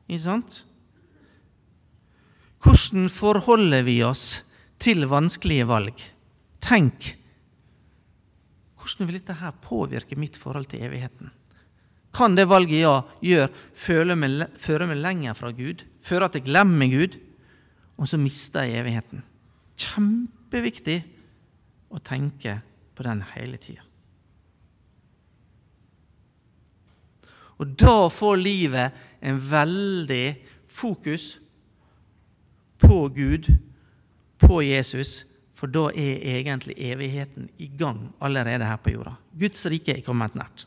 Ikke 0.09 0.23
sant? 0.23 0.65
Hvordan 2.63 3.09
forholder 3.13 3.85
vi 3.87 4.01
oss 4.03 4.43
til 4.83 5.07
vanskelige 5.11 5.67
valg? 5.69 6.03
Tenk 6.65 7.15
hvordan 8.89 9.09
vil 9.11 9.19
dette 9.19 9.37
her 9.37 9.53
påvirke 9.53 10.17
mitt 10.17 10.37
forhold 10.41 10.71
til 10.73 10.83
evigheten? 10.87 11.31
Kan 12.15 12.35
det 12.35 12.49
valget 12.49 12.81
jeg 12.81 13.03
gjør, 13.21 13.51
føre 13.77 14.17
meg, 14.17 15.03
lenger 15.03 15.37
fra 15.37 15.51
Gud? 15.53 15.85
Føre 16.01 16.29
at 16.29 16.39
jeg 16.39 16.47
glemmer 16.47 16.89
Gud, 16.89 17.19
og 17.99 18.09
så 18.09 18.17
mister 18.19 18.65
jeg 18.65 18.81
evigheten? 18.81 19.21
Kjempeviktig 19.79 21.03
å 21.93 22.01
tenke 22.01 22.59
på 22.97 23.05
den 23.05 23.21
hele 23.35 23.61
tida. 23.61 23.85
Og 27.59 27.75
da 27.77 28.09
får 28.09 28.41
livet 28.41 28.99
en 29.21 29.39
veldig 29.43 30.25
fokus 30.65 31.37
på 32.79 33.09
Gud, 33.09 33.49
på 34.39 34.63
Jesus, 34.63 35.25
for 35.55 35.71
da 35.71 35.89
er 35.91 36.23
egentlig 36.39 36.77
evigheten 36.79 37.49
i 37.59 37.67
gang 37.67 38.13
allerede 38.23 38.67
her 38.67 38.79
på 38.79 38.95
jorda. 38.95 39.17
Guds 39.35 39.67
rike 39.67 39.97
er 39.97 40.05
kommet 40.07 40.37
nært. 40.39 40.67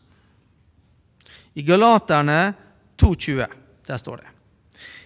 I 1.55 1.63
Galaterne 1.67 2.53
2,20 2.99 3.47
der 3.87 3.97
står 3.97 4.21
det 4.21 4.29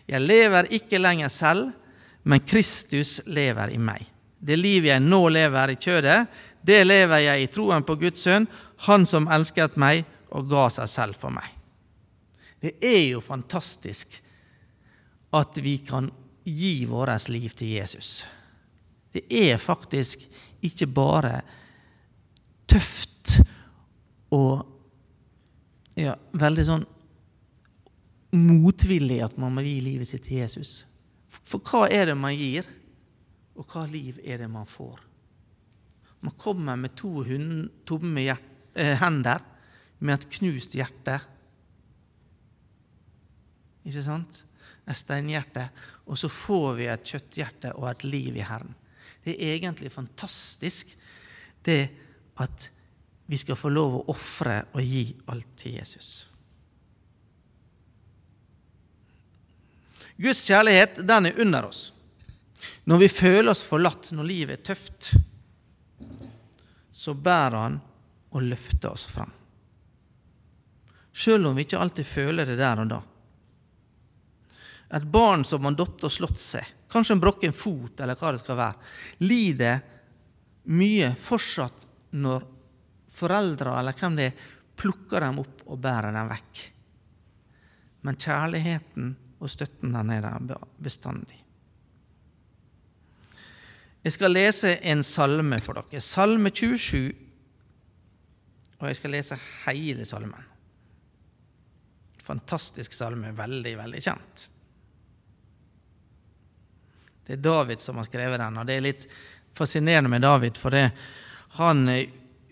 Jeg 0.05 0.21
lever 0.21 0.67
ikke 0.73 1.01
lenger 1.01 1.29
selv, 1.29 1.71
men 2.23 2.41
Kristus 2.45 3.21
lever 3.25 3.73
i 3.73 3.77
meg. 3.77 4.03
Det 4.39 4.57
livet 4.57 4.91
jeg 4.91 5.01
nå 5.01 5.21
lever 5.29 5.73
i 5.73 5.79
kjødet, 5.81 6.19
det 6.65 6.83
lever 6.85 7.23
jeg 7.23 7.43
i 7.43 7.49
troen 7.53 7.85
på 7.85 7.95
Guds 8.01 8.25
sønn, 8.25 8.47
Han 8.85 9.05
som 9.05 9.29
elsket 9.31 9.77
meg 9.79 10.03
og 10.35 10.49
ga 10.49 10.67
seg 10.69 10.89
selv 10.91 11.15
for 11.15 11.31
meg. 11.31 11.47
Det 12.59 12.75
er 12.83 13.11
jo 13.13 13.21
fantastisk 13.23 14.17
at 15.35 15.57
vi 15.63 15.77
kan 15.85 16.09
gi 16.45 16.85
vårt 16.85 17.29
liv 17.33 17.49
til 17.57 17.75
Jesus. 17.79 18.23
Det 19.13 19.25
er 19.29 19.57
faktisk 19.57 20.25
ikke 20.65 20.87
bare 20.87 21.39
tøft 22.69 23.39
og 24.35 24.65
ja, 25.95 26.15
veldig 26.35 26.65
sånn 26.67 26.85
motvillig 28.35 29.21
at 29.23 29.37
man 29.39 29.55
må 29.55 29.63
gi 29.63 29.77
livet 29.83 30.09
sitt 30.09 30.25
til 30.27 30.41
Jesus. 30.41 30.83
For 31.27 31.63
hva 31.63 31.85
er 31.91 32.09
det 32.09 32.17
man 32.19 32.35
gir, 32.35 32.67
og 33.55 33.67
hva 33.71 33.85
liv 33.87 34.19
er 34.23 34.43
det 34.43 34.49
man 34.51 34.67
får? 34.67 34.99
Man 36.25 36.35
kommer 36.41 36.75
med 36.79 36.95
to 36.97 37.23
tomme 37.87 38.25
eh, 38.27 38.95
hender, 38.99 39.43
med 39.99 40.17
et 40.17 40.27
knust 40.37 40.75
hjerte. 40.75 41.19
ikke 43.85 44.03
sant? 44.03 44.43
Et 44.85 44.97
steinhjerte. 44.97 45.67
Og 46.05 46.19
så 46.19 46.29
får 46.29 46.67
vi 46.79 46.89
et 46.91 47.11
kjøtthjerte 47.13 47.73
og 47.79 47.89
et 47.89 48.05
liv 48.07 48.37
i 48.37 48.45
Herren. 48.45 48.75
Det 49.25 49.33
er 49.33 49.55
egentlig 49.55 49.89
fantastisk 49.93 50.93
det 51.65 51.81
at 52.41 52.69
vi 53.25 53.37
skal 53.41 53.57
få 53.57 53.71
lov 53.73 53.97
å 53.97 54.05
ofre 54.13 54.59
og 54.75 54.85
gi 54.85 55.07
alt 55.33 55.49
til 55.57 55.79
Jesus. 55.79 56.09
Guds 60.15 60.45
kjærlighet, 60.47 61.01
den 61.07 61.31
er 61.31 61.41
under 61.41 61.67
oss. 61.67 61.89
Når 62.85 63.01
vi 63.01 63.09
føler 63.09 63.51
oss 63.51 63.65
forlatt, 63.65 64.11
når 64.15 64.29
livet 64.29 64.59
er 64.59 64.67
tøft, 64.69 65.09
så 66.91 67.13
bærer 67.13 67.57
Han 67.57 67.81
og 68.35 68.45
løfter 68.45 68.93
oss 68.93 69.05
fram. 69.09 69.31
Sjøl 71.15 71.45
om 71.47 71.55
vi 71.55 71.65
ikke 71.65 71.79
alltid 71.79 72.07
føler 72.07 72.47
det 72.47 72.57
der 72.59 72.81
og 72.83 72.89
da. 72.91 73.01
Et 74.95 75.03
barn 75.03 75.43
som 75.43 75.65
har 75.67 75.75
datt 75.75 76.05
og 76.07 76.13
slått 76.13 76.39
seg, 76.39 76.67
kanskje 76.91 77.17
en 77.17 77.23
brokken 77.23 77.55
fot 77.55 77.99
eller 77.99 78.15
hva 78.19 78.31
det 78.31 78.41
skal 78.43 78.59
være, 78.59 78.91
lider 79.27 79.81
mye 80.71 81.11
fortsatt 81.19 81.83
når 82.15 82.45
foreldre 83.15 83.75
eller 83.79 83.97
hvem 83.97 84.15
det 84.19 84.29
er, 84.29 84.45
plukker 84.75 85.23
dem 85.23 85.39
opp 85.43 85.65
og 85.67 85.79
bærer 85.83 86.15
dem 86.15 86.31
vekk. 86.31 86.63
Men 88.05 88.19
kjærligheten 88.21 89.13
og 89.41 89.51
støtten 89.51 89.95
den 89.95 90.13
er 90.15 90.25
der 90.25 90.65
bestandig. 90.81 91.41
Jeg 94.05 94.13
skal 94.13 94.35
lese 94.35 94.75
en 94.85 95.01
salme 95.03 95.57
for 95.65 95.79
dere. 95.79 96.01
Salme 96.03 96.51
27. 96.53 97.15
Og 98.77 98.83
jeg 98.91 98.99
skal 98.99 99.15
lese 99.15 99.37
hele 99.63 100.05
salmen. 100.05 100.51
Fantastisk 102.21 102.93
salme. 102.93 103.31
Veldig, 103.33 103.73
veldig 103.79 104.03
kjent. 104.05 104.45
Det 107.25 107.37
er 107.37 107.41
David 107.41 107.81
som 107.81 107.97
har 107.97 108.07
skrevet 108.07 108.39
den, 108.41 108.59
og 108.61 108.67
det 108.67 108.77
er 108.77 108.85
litt 108.85 109.07
fascinerende 109.55 110.11
med 110.11 110.21
David, 110.25 110.59
for 110.59 110.75
det, 110.75 110.89
han 111.57 111.87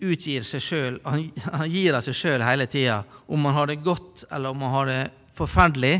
utgir 0.04 0.44
seg 0.46 0.62
sjøl, 0.62 0.96
han, 1.04 1.28
han, 1.52 1.68
gir 1.70 1.96
av 1.96 2.02
seg 2.04 2.16
sjøl 2.18 2.44
hele 2.44 2.66
tida. 2.70 3.02
Om 3.30 3.46
han 3.48 3.56
har 3.58 3.70
det 3.70 3.84
godt 3.84 4.24
eller 4.30 4.54
om 4.54 4.64
han 4.64 4.74
har 4.74 4.90
det 4.90 5.02
forferdelig, 5.34 5.94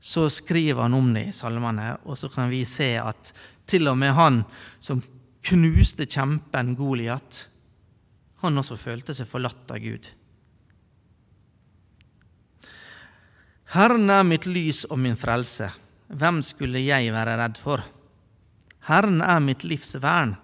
så 0.00 0.28
skriver 0.30 0.84
han 0.86 0.94
om 0.94 1.10
det 1.14 1.28
i 1.28 1.34
salmene, 1.34 1.96
og 2.06 2.18
så 2.18 2.30
kan 2.30 2.50
vi 2.50 2.62
se 2.68 2.92
at 3.02 3.32
til 3.68 3.90
og 3.90 3.98
med 3.98 4.14
han 4.16 4.42
som 4.80 5.02
knuste 5.48 6.06
kjempen 6.06 6.74
Goliat, 6.78 7.48
han 8.42 8.60
også 8.60 8.78
følte 8.78 9.16
seg 9.16 9.26
forlatt 9.28 9.74
av 9.74 9.82
Gud. 9.82 10.06
Herren 13.74 14.08
er 14.08 14.24
mitt 14.24 14.46
lys 14.48 14.84
og 14.88 15.00
min 15.02 15.18
frelse. 15.18 15.68
Hvem 16.08 16.40
skulle 16.42 16.80
jeg 16.80 17.12
være 17.12 17.36
redd 17.36 17.58
for? 17.60 17.82
Herren 18.88 19.20
er 19.20 19.40
mitt 19.44 19.64
livs 19.68 19.92
vern. 20.00 20.36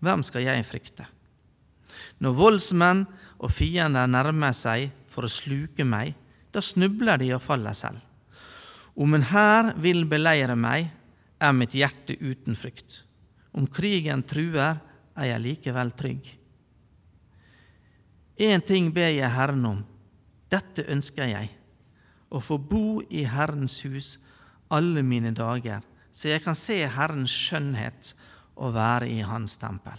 Hvem 0.00 0.22
skal 0.22 0.46
jeg 0.46 0.66
frykte? 0.68 1.06
Når 2.22 2.36
voldsmenn 2.38 3.02
og 3.40 3.50
fiender 3.50 4.06
nærmer 4.06 4.54
seg 4.56 4.90
for 5.10 5.26
å 5.26 5.32
sluke 5.32 5.84
meg, 5.84 6.14
da 6.54 6.62
snubler 6.62 7.18
de 7.20 7.32
og 7.34 7.42
faller 7.42 7.74
selv. 7.74 7.98
Om 8.94 9.16
en 9.16 9.26
hær 9.30 9.72
vil 9.80 10.04
beleire 10.08 10.56
meg, 10.58 10.90
er 11.40 11.56
mitt 11.56 11.74
hjerte 11.74 12.16
uten 12.20 12.56
frykt. 12.58 13.02
Om 13.56 13.66
krigen 13.66 14.22
truer, 14.28 14.78
er 15.16 15.26
jeg 15.32 15.42
likevel 15.42 15.90
trygg. 15.98 16.28
Én 18.40 18.62
ting 18.64 18.88
ber 18.94 19.10
jeg 19.10 19.32
Herren 19.34 19.64
om, 19.68 19.80
dette 20.52 20.86
ønsker 20.88 21.28
jeg, 21.28 21.50
å 22.30 22.40
få 22.40 22.56
bo 22.62 23.00
i 23.10 23.24
Herrens 23.28 23.80
hus 23.84 24.14
alle 24.70 25.02
mine 25.06 25.32
dager, 25.36 25.82
så 26.12 26.32
jeg 26.32 26.42
kan 26.44 26.56
se 26.58 26.78
Herrens 26.90 27.34
skjønnhet 27.34 28.14
og 28.60 28.74
være 28.74 29.08
i 29.10 29.20
Hans 29.26 29.56
tempel. 29.60 29.98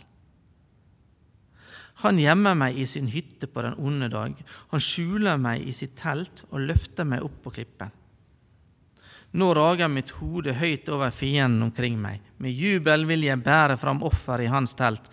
Han 2.02 2.18
gjemmer 2.18 2.58
meg 2.58 2.78
i 2.82 2.86
sin 2.90 3.12
hytte 3.14 3.48
på 3.52 3.62
den 3.62 3.78
onde 3.78 4.10
dag, 4.10 4.34
han 4.72 4.82
skjuler 4.82 5.38
meg 5.38 5.68
i 5.68 5.74
sitt 5.76 5.94
telt 6.00 6.46
og 6.50 6.64
løfter 6.66 7.06
meg 7.06 7.26
opp 7.26 7.44
på 7.46 7.54
klippen. 7.60 7.92
Nå 9.32 9.54
rager 9.56 9.88
mitt 9.88 10.10
hode 10.20 10.58
høyt 10.60 10.90
over 10.92 11.14
fienden 11.16 11.70
omkring 11.70 11.96
meg. 12.02 12.20
Med 12.44 12.52
jubel 12.52 13.06
vil 13.08 13.24
jeg 13.24 13.40
bære 13.46 13.78
fram 13.80 14.02
offer 14.04 14.44
i 14.44 14.50
hans 14.52 14.74
telt. 14.76 15.08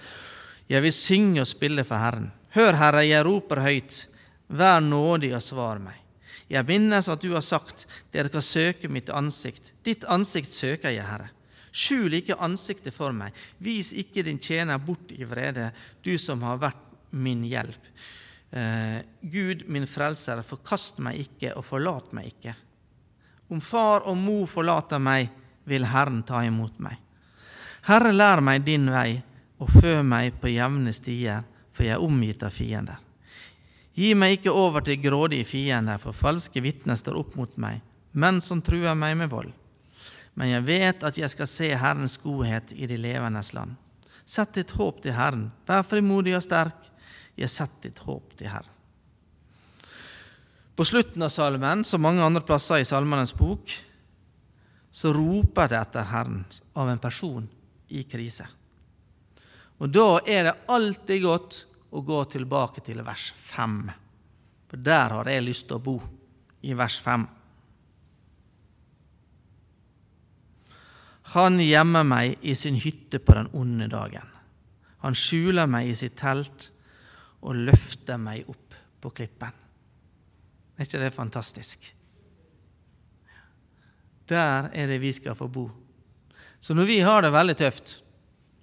Jeg 0.66 0.82
vil 0.82 0.94
synge 0.94 1.44
og 1.44 1.50
spille 1.50 1.84
for 1.86 2.02
Herren. 2.02 2.32
Hør, 2.56 2.74
Herre, 2.80 3.04
jeg 3.06 3.24
roper 3.28 3.62
høyt. 3.62 4.00
Vær 4.48 4.82
nådig 4.82 5.30
og 5.36 5.44
svar 5.44 5.78
meg. 5.82 6.00
Jeg 6.48 6.64
minnes 6.68 7.08
at 7.12 7.20
du 7.20 7.34
har 7.34 7.44
sagt, 7.44 7.84
dere 8.12 8.30
skal 8.30 8.44
søke 8.44 8.88
mitt 8.88 9.10
ansikt. 9.12 9.72
Ditt 9.84 10.06
ansikt 10.08 10.54
søker 10.54 10.94
jeg, 10.94 11.04
Herre. 11.04 11.28
Skjul 11.78 12.16
ikke 12.18 12.38
ansiktet 12.42 12.96
for 12.96 13.12
meg. 13.12 13.36
Vis 13.62 13.92
ikke 13.92 14.24
din 14.26 14.40
tjener 14.40 14.80
bort 14.80 15.12
i 15.12 15.26
vrede, 15.28 15.68
du 16.02 16.16
som 16.18 16.42
har 16.46 16.60
vært 16.62 16.86
min 17.10 17.44
hjelp. 17.46 17.90
Eh, 18.50 19.04
Gud, 19.20 19.66
min 19.68 19.86
frelser, 19.86 20.40
forkast 20.42 21.02
meg 21.04 21.20
ikke 21.26 21.52
og 21.58 21.66
forlat 21.68 22.14
meg 22.16 22.32
ikke. 22.32 22.54
Om 23.52 23.60
far 23.64 24.08
og 24.08 24.16
mor 24.16 24.48
forlater 24.48 25.00
meg, 25.00 25.28
vil 25.68 25.84
Herren 25.84 26.22
ta 26.24 26.40
imot 26.44 26.80
meg. 26.80 26.96
Herre, 27.88 28.12
lær 28.12 28.40
meg 28.44 28.64
din 28.64 28.88
vei, 28.92 29.20
og 29.60 29.68
før 29.72 30.00
meg 30.06 30.40
på 30.40 30.50
jevne 30.52 30.94
stier, 30.96 31.44
for 31.72 31.84
jeg 31.84 31.96
er 31.98 32.04
omgitt 32.04 32.44
av 32.44 32.54
fiender. 32.54 33.07
Gi 33.98 34.12
meg 34.14 34.36
ikke 34.36 34.54
over 34.54 34.84
til 34.86 35.00
grådige 35.02 35.46
fiender, 35.48 35.98
for 35.98 36.14
falske 36.14 36.62
vitner 36.62 36.98
står 36.98 37.16
opp 37.18 37.34
mot 37.34 37.56
meg, 37.58 37.80
menn 38.14 38.38
som 38.44 38.62
truer 38.62 38.94
meg 38.94 39.16
med 39.18 39.32
vold. 39.32 39.50
Men 40.38 40.52
jeg 40.52 40.66
vet 40.68 41.02
at 41.02 41.18
jeg 41.18 41.30
skal 41.32 41.50
se 41.50 41.72
Herrens 41.74 42.14
godhet 42.22 42.70
i 42.78 42.86
de 42.86 42.98
levendes 43.00 43.50
land. 43.56 43.74
Sett 44.22 44.54
ditt 44.54 44.76
håp 44.78 45.00
til 45.02 45.16
Herren, 45.16 45.48
vær 45.66 45.82
frimodig 45.82 46.36
og 46.38 46.44
sterk. 46.44 46.86
Jeg 47.38 47.50
setter 47.50 47.88
ditt 47.88 48.02
håp 48.06 48.36
til 48.38 48.52
Herren. 48.52 48.74
På 50.78 50.86
slutten 50.86 51.24
av 51.26 51.32
salmen, 51.34 51.82
som 51.82 52.04
mange 52.04 52.22
andre 52.22 52.44
plasser 52.46 52.78
i 52.78 52.86
Salmenes 52.86 53.32
bok, 53.34 53.72
så 54.94 55.10
roper 55.10 55.72
det 55.72 55.80
etter 55.80 56.06
Herren 56.12 56.44
av 56.78 56.92
en 56.92 57.02
person 57.02 57.48
i 57.90 58.04
krise. 58.06 58.46
Og 59.82 59.90
Da 59.90 60.20
er 60.22 60.46
det 60.46 60.54
alltid 60.70 61.22
godt 61.24 61.64
å 61.90 62.02
gå 62.04 62.20
tilbake 62.32 62.82
til 62.84 63.02
vers 63.06 63.30
5. 63.32 63.80
For 64.68 64.84
der 64.84 65.14
har 65.16 65.30
jeg 65.30 65.46
lyst 65.46 65.68
til 65.68 65.78
å 65.78 65.84
bo, 65.84 65.96
i 66.62 66.74
vers 66.76 66.98
5. 67.00 67.26
Han 71.36 71.60
gjemmer 71.60 72.06
meg 72.08 72.40
i 72.40 72.54
sin 72.56 72.78
hytte 72.80 73.20
på 73.20 73.36
den 73.36 73.50
onde 73.56 73.88
dagen. 73.92 74.26
Han 75.04 75.14
skjuler 75.14 75.68
meg 75.70 75.90
i 75.90 75.96
sitt 75.96 76.16
telt 76.18 76.70
og 77.44 77.60
løfter 77.68 78.18
meg 78.20 78.48
opp 78.50 78.76
på 78.98 79.12
klippen. 79.20 79.52
Er 80.78 80.86
ikke 80.86 81.02
det 81.02 81.14
fantastisk? 81.14 81.84
Der 84.28 84.68
er 84.74 84.90
det 84.90 84.98
vi 85.02 85.12
skal 85.14 85.36
få 85.38 85.48
bo. 85.50 85.68
Så 86.60 86.74
når 86.74 86.88
vi 86.88 86.98
har 87.00 87.22
det 87.22 87.32
veldig 87.32 87.56
tøft, 87.58 87.98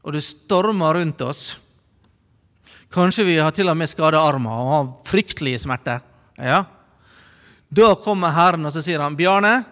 og 0.05 0.13
det 0.13 0.23
stormer 0.25 0.99
rundt 0.99 1.21
oss 1.25 1.55
Kanskje 2.95 3.25
vi 3.27 3.35
har 3.43 3.51
til 3.51 3.67
og 3.67 3.75
med 3.75 3.91
skada 3.91 4.21
armer 4.23 4.55
og 4.55 4.69
har 4.71 4.91
fryktelige 5.03 5.59
smerter. 5.65 5.99
Ja. 6.39 6.61
Da 7.67 7.89
kommer 7.99 8.31
Herren 8.31 8.63
og 8.69 8.71
så 8.71 8.83
sier 8.85 9.01
han, 9.03 9.17
'Bjarne, 9.19 9.65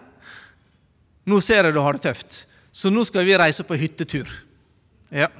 nå 1.24 1.40
ser 1.40 1.64
jeg 1.64 1.72
du 1.72 1.80
har 1.80 1.96
det 1.96 2.04
tøft, 2.04 2.44
så 2.68 2.92
nå 2.92 3.04
skal 3.08 3.24
vi 3.24 3.38
reise 3.38 3.64
på 3.64 3.78
hyttetur.' 3.80 4.28
Ja. 5.08 5.30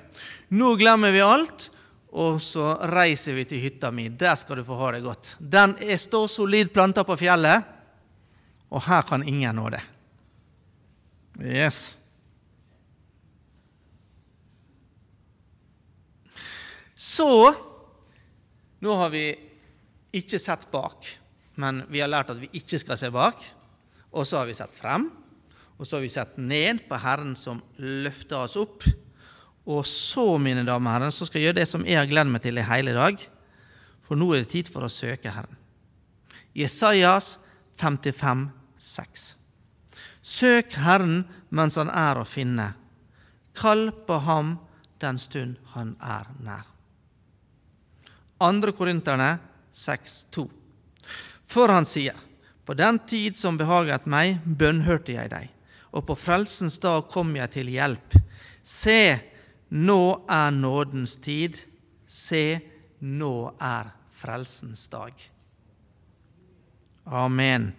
Nå 0.49 0.77
glemmer 0.81 1.13
vi 1.13 1.21
alt, 1.21 1.69
og 2.15 2.41
så 2.41 2.77
reiser 2.89 3.35
vi 3.35 3.45
til 3.45 3.61
hytta 3.61 3.91
mi. 3.91 4.09
Der 4.09 4.37
skal 4.39 4.57
du 4.57 4.65
få 4.65 4.79
ha 4.79 4.93
det 4.95 5.03
godt. 5.03 5.35
Den 5.39 5.75
er 5.83 5.99
står 5.99 6.29
solid 6.31 6.73
planta 6.73 7.05
på 7.05 7.17
fjellet, 7.19 7.65
og 8.71 8.83
her 8.87 9.03
kan 9.03 9.27
ingen 9.29 9.57
nå 9.57 9.69
det. 9.75 9.83
Yes. 11.43 11.97
Så 16.95 17.53
Nå 18.85 18.93
har 19.01 19.09
vi 19.15 19.31
ikke 20.13 20.37
sett 20.37 20.67
bak, 20.69 21.07
men 21.57 21.85
vi 21.89 22.03
har 22.03 22.11
lært 22.11 22.35
at 22.35 22.41
vi 22.43 22.51
ikke 22.59 22.77
skal 22.83 22.99
se 23.01 23.09
bak. 23.15 23.41
Og 24.13 24.27
så 24.29 24.43
har 24.43 24.51
vi 24.51 24.57
sett 24.59 24.77
frem, 24.77 25.07
og 25.79 25.87
så 25.87 25.97
har 25.97 26.05
vi 26.05 26.11
sett 26.13 26.37
ned 26.37 26.85
på 26.91 26.99
Herren 27.01 27.33
som 27.39 27.63
løfter 27.81 28.45
oss 28.45 28.59
opp. 28.61 28.85
Og 29.65 29.81
så, 29.89 30.27
mine 30.37 30.67
damer 30.69 30.91
og 30.91 30.99
herrer, 30.99 31.15
så 31.17 31.25
skal 31.25 31.41
jeg 31.41 31.49
gjøre 31.49 31.61
det 31.63 31.69
som 31.71 31.87
jeg 31.89 31.97
har 31.97 32.11
gledet 32.11 32.35
meg 32.35 32.45
til 32.45 32.61
i 32.61 32.67
hele 32.69 32.93
dag. 32.93 33.25
For 34.05 34.21
nå 34.21 34.29
er 34.35 34.45
det 34.45 34.53
tid 34.53 34.69
for 34.69 34.85
å 34.85 34.93
søke 34.93 35.33
Herren. 35.33 35.57
Jesajas 36.55 37.39
55, 37.81 38.45
6. 38.77 39.25
Søk 40.21 40.77
Herren 40.85 41.25
mens 41.49 41.81
han 41.81 41.89
er 41.89 42.21
å 42.21 42.29
finne. 42.29 42.75
Kall 43.57 43.89
på 44.05 44.21
ham 44.29 44.59
den 45.01 45.19
stund 45.19 45.57
han 45.73 45.97
er 46.05 46.29
nær. 46.45 46.74
Andre 48.39 48.73
Korinterne 48.73 49.39
6, 49.71 50.27
2. 50.31 50.51
For 51.47 51.69
han 51.69 51.87
sier, 51.87 52.15
På 52.65 52.75
den 52.75 52.99
tid 52.99 53.37
som 53.37 53.59
behaget 53.61 54.07
meg, 54.09 54.39
bønnhørte 54.45 55.13
jeg 55.13 55.29
deg, 55.29 55.51
og 55.93 56.07
på 56.09 56.15
frelsens 56.17 56.79
dag 56.81 57.05
kom 57.13 57.35
jeg 57.37 57.51
til 57.53 57.69
hjelp. 57.69 58.17
Se, 58.65 59.21
nå 59.69 60.25
er 60.25 60.51
nådens 60.51 61.19
tid. 61.21 61.61
Se, 62.09 62.57
nå 63.05 63.53
er 63.61 63.93
frelsens 64.17 64.87
dag. 64.89 65.13
Amen. 67.05 67.75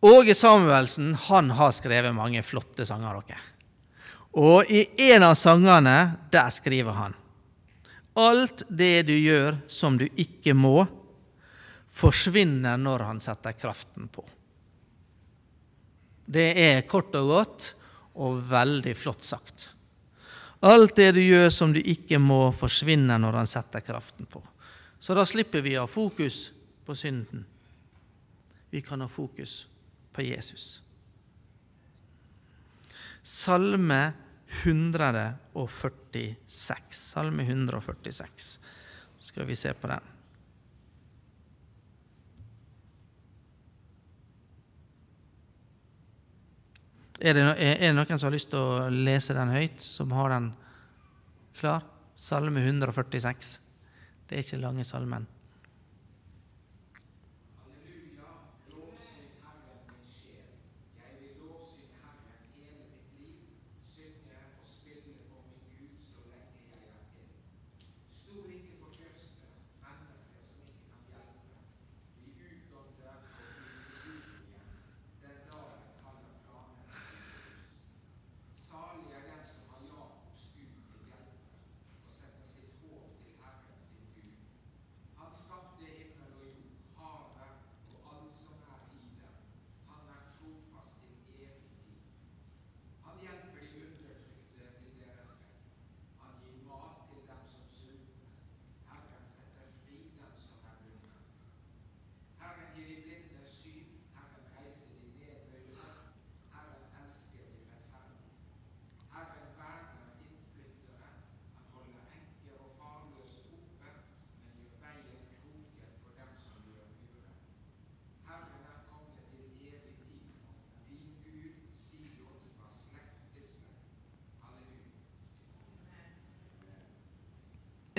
Åge 0.00 0.34
Samuelsen 0.34 1.14
han 1.14 1.50
har 1.50 1.72
skrevet 1.76 2.14
mange 2.16 2.42
flotte 2.42 2.84
sanger. 2.88 3.22
dere. 3.24 3.49
Og 4.38 4.70
i 4.70 4.84
en 5.10 5.24
av 5.26 5.34
sangene, 5.34 5.96
der 6.30 6.50
skriver 6.54 6.94
han 6.94 7.16
Alt 8.18 8.64
det 8.68 9.06
du 9.08 9.14
gjør 9.14 9.60
som 9.70 9.96
du 9.98 10.06
ikke 10.06 10.54
må, 10.54 10.84
forsvinner 11.90 12.78
når 12.78 13.06
han 13.06 13.20
setter 13.22 13.56
kraften 13.58 14.06
på. 14.12 14.22
Det 16.30 16.50
er 16.62 16.86
kort 16.86 17.14
og 17.18 17.30
godt 17.30 17.68
og 18.22 18.38
veldig 18.50 18.94
flott 18.98 19.26
sagt. 19.26 19.70
Alt 20.60 20.98
det 20.98 21.14
du 21.16 21.22
gjør 21.22 21.48
som 21.54 21.72
du 21.72 21.80
ikke 21.80 22.20
må, 22.20 22.50
forsvinner 22.52 23.18
når 23.18 23.40
han 23.40 23.50
setter 23.50 23.82
kraften 23.82 24.28
på. 24.30 24.42
Så 25.00 25.16
da 25.16 25.24
slipper 25.26 25.64
vi 25.64 25.78
å 25.78 25.86
ha 25.86 25.90
fokus 25.90 26.50
på 26.84 26.94
synden. 26.94 27.46
Vi 28.70 28.82
kan 28.84 29.00
ha 29.00 29.08
fokus 29.08 29.64
på 30.12 30.26
Jesus. 30.26 30.82
Salme 33.22 34.12
146. 34.62 36.76
Salme 36.90 37.42
146. 37.42 38.60
Skal 39.18 39.46
vi 39.46 39.56
se 39.56 39.74
på 39.74 39.86
den. 39.90 40.00
Er 47.20 47.36
det, 47.36 47.44
noen 47.92 48.16
som 48.16 48.30
har 48.30 48.32
lyst 48.32 48.48
til 48.48 48.64
å 48.64 48.88
lese 48.88 49.36
den 49.36 49.52
høyt, 49.52 49.76
som 49.84 50.08
har 50.16 50.32
den 50.32 50.56
klar? 51.58 51.84
Salme 52.16 52.64
146. 52.64 53.60
Det 54.28 54.36
er 54.36 54.42
ikke 54.44 54.62
lange 54.62 54.84
salmen. 54.88 55.26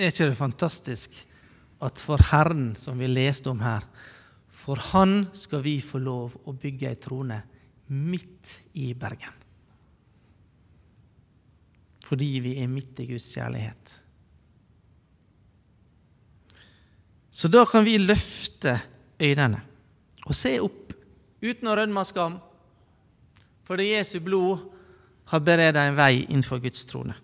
Er 0.02 0.10
ikke 0.10 0.26
det 0.32 0.38
fantastisk 0.38 1.14
at 1.82 2.00
for 2.02 2.18
Herren, 2.32 2.72
som 2.74 2.98
vi 2.98 3.06
leste 3.06 3.50
om 3.52 3.60
her, 3.62 3.84
for 4.50 4.78
Han 4.90 5.28
skal 5.32 5.62
vi 5.62 5.76
få 5.82 6.00
lov 6.02 6.34
å 6.46 6.54
bygge 6.54 6.90
ei 6.90 6.98
trone 6.98 7.38
midt 7.94 8.56
i 8.78 8.92
Bergen. 8.98 9.38
Fordi 12.02 12.28
vi 12.42 12.56
er 12.58 12.70
midt 12.70 12.98
i 13.02 13.06
Guds 13.12 13.30
kjærlighet. 13.30 13.94
Så 17.30 17.48
da 17.48 17.62
kan 17.66 17.86
vi 17.86 17.96
løfte 18.02 18.76
øynene 19.22 19.62
og 20.26 20.34
se 20.36 20.58
opp 20.62 20.92
uten 21.42 21.70
å 21.70 21.76
rødme 21.78 22.02
av 22.02 22.10
skam, 22.10 22.40
fordi 23.66 23.92
Jesu 23.94 24.18
blod 24.22 24.66
har 25.30 25.46
beredt 25.46 25.78
en 25.78 25.96
vei 25.96 26.26
innenfor 26.26 26.60
Guds 26.62 26.84
trone. 26.90 27.14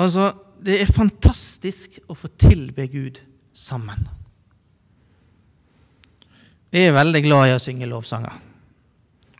Altså, 0.00 0.30
det 0.60 0.78
er 0.80 0.92
fantastisk 0.92 1.98
å 2.08 2.16
få 2.16 2.30
tilbe 2.40 2.86
Gud 2.92 3.20
sammen. 3.52 4.06
Jeg 6.70 6.88
er 6.88 6.94
veldig 6.94 7.22
glad 7.24 7.48
i 7.48 7.56
å 7.56 7.62
synge 7.62 7.88
lovsanger. 7.90 8.36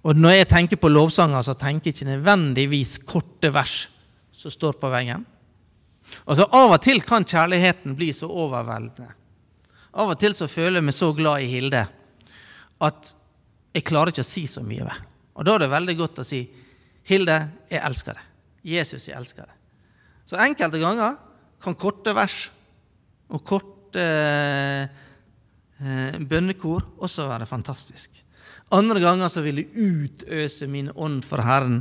Og 0.01 0.17
når 0.17 0.39
jeg 0.39 0.49
tenker 0.51 0.81
på 0.81 0.91
lovsanger, 0.91 1.45
så 1.45 1.55
tenker 1.59 1.91
jeg 1.91 1.99
ikke 1.99 2.09
nødvendigvis 2.15 2.97
korte 3.07 3.53
vers 3.53 3.85
som 4.33 4.53
står 4.53 4.79
på 4.81 4.91
veggen. 4.91 5.27
Altså, 6.25 6.49
Av 6.57 6.75
og 6.75 6.81
til 6.83 7.03
kan 7.07 7.27
kjærligheten 7.29 7.95
bli 7.97 8.11
så 8.17 8.29
overveldende. 8.29 9.13
Av 10.01 10.13
og 10.13 10.19
til 10.23 10.35
så 10.35 10.49
føler 10.51 10.81
jeg 10.81 10.89
meg 10.89 10.97
så 10.97 11.13
glad 11.15 11.45
i 11.45 11.51
Hilde 11.51 11.85
at 12.81 13.15
jeg 13.75 13.87
klarer 13.87 14.15
ikke 14.15 14.25
å 14.25 14.31
si 14.31 14.47
så 14.51 14.65
mye. 14.67 14.89
Og 15.37 15.47
da 15.47 15.55
er 15.55 15.65
det 15.65 15.71
veldig 15.71 15.97
godt 15.99 16.23
å 16.23 16.27
si, 16.27 16.43
'Hilde, 17.07 17.37
jeg 17.71 17.83
elsker 17.85 18.15
deg. 18.15 18.25
Jesus, 18.65 19.09
jeg 19.09 19.17
elsker 19.17 19.47
deg.' 19.47 19.60
Så 20.31 20.39
enkelte 20.39 20.79
ganger 20.79 21.17
kan 21.61 21.75
korte 21.75 22.13
vers 22.15 22.53
og 23.35 23.41
korte 23.43 24.05
eh, 24.05 24.87
bønnekor 26.23 26.85
også 27.03 27.27
være 27.27 27.49
fantastisk. 27.51 28.15
Andre 28.71 29.01
ganger 29.03 29.33
så 29.33 29.43
vil 29.43 29.59
jeg 29.59 29.75
utøse 29.75 30.69
min 30.71 30.93
ånd 30.95 31.25
for 31.27 31.43
Herren 31.43 31.81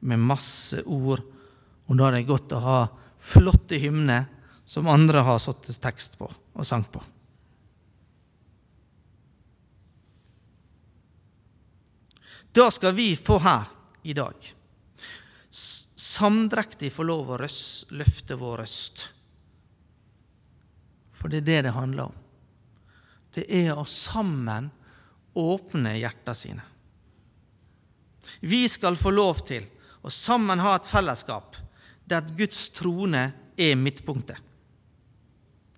med 0.00 0.22
masse 0.30 0.80
ord. 0.88 1.20
Og 1.90 1.98
da 1.98 2.08
er 2.08 2.16
det 2.16 2.30
godt 2.30 2.54
å 2.56 2.62
ha 2.64 2.78
flotte 3.20 3.76
hymner 3.82 4.24
som 4.64 4.88
andre 4.88 5.20
har 5.26 5.36
satt 5.42 5.68
tekst 5.82 6.16
på 6.16 6.30
og 6.30 6.64
sang 6.64 6.86
på. 6.88 7.02
Da 12.56 12.70
skal 12.72 12.96
vi 12.96 13.12
få 13.12 13.36
her 13.44 13.68
i 14.08 14.16
dag 14.16 14.32
samdrektig 16.20 16.92
få 16.92 17.06
lov 17.08 17.32
å 17.32 17.38
løfte 17.40 18.36
vår 18.36 18.60
røst. 18.60 19.06
For 21.16 21.32
det 21.32 21.42
er 21.42 21.48
det 21.48 21.62
det 21.68 21.76
handler 21.76 22.10
om. 22.10 22.18
Det 23.34 23.46
er 23.46 23.72
å 23.78 23.86
sammen 23.88 24.70
åpne 25.38 25.94
hjertene 26.00 26.36
sine. 26.36 26.66
Vi 28.40 28.64
skal 28.68 28.98
få 28.98 29.12
lov 29.14 29.42
til 29.46 29.66
å 30.02 30.12
sammen 30.12 30.62
ha 30.62 30.76
et 30.76 30.88
fellesskap 30.88 31.58
der 32.10 32.32
Guds 32.36 32.68
trone 32.74 33.24
er 33.56 33.76
midtpunktet. 33.78 34.38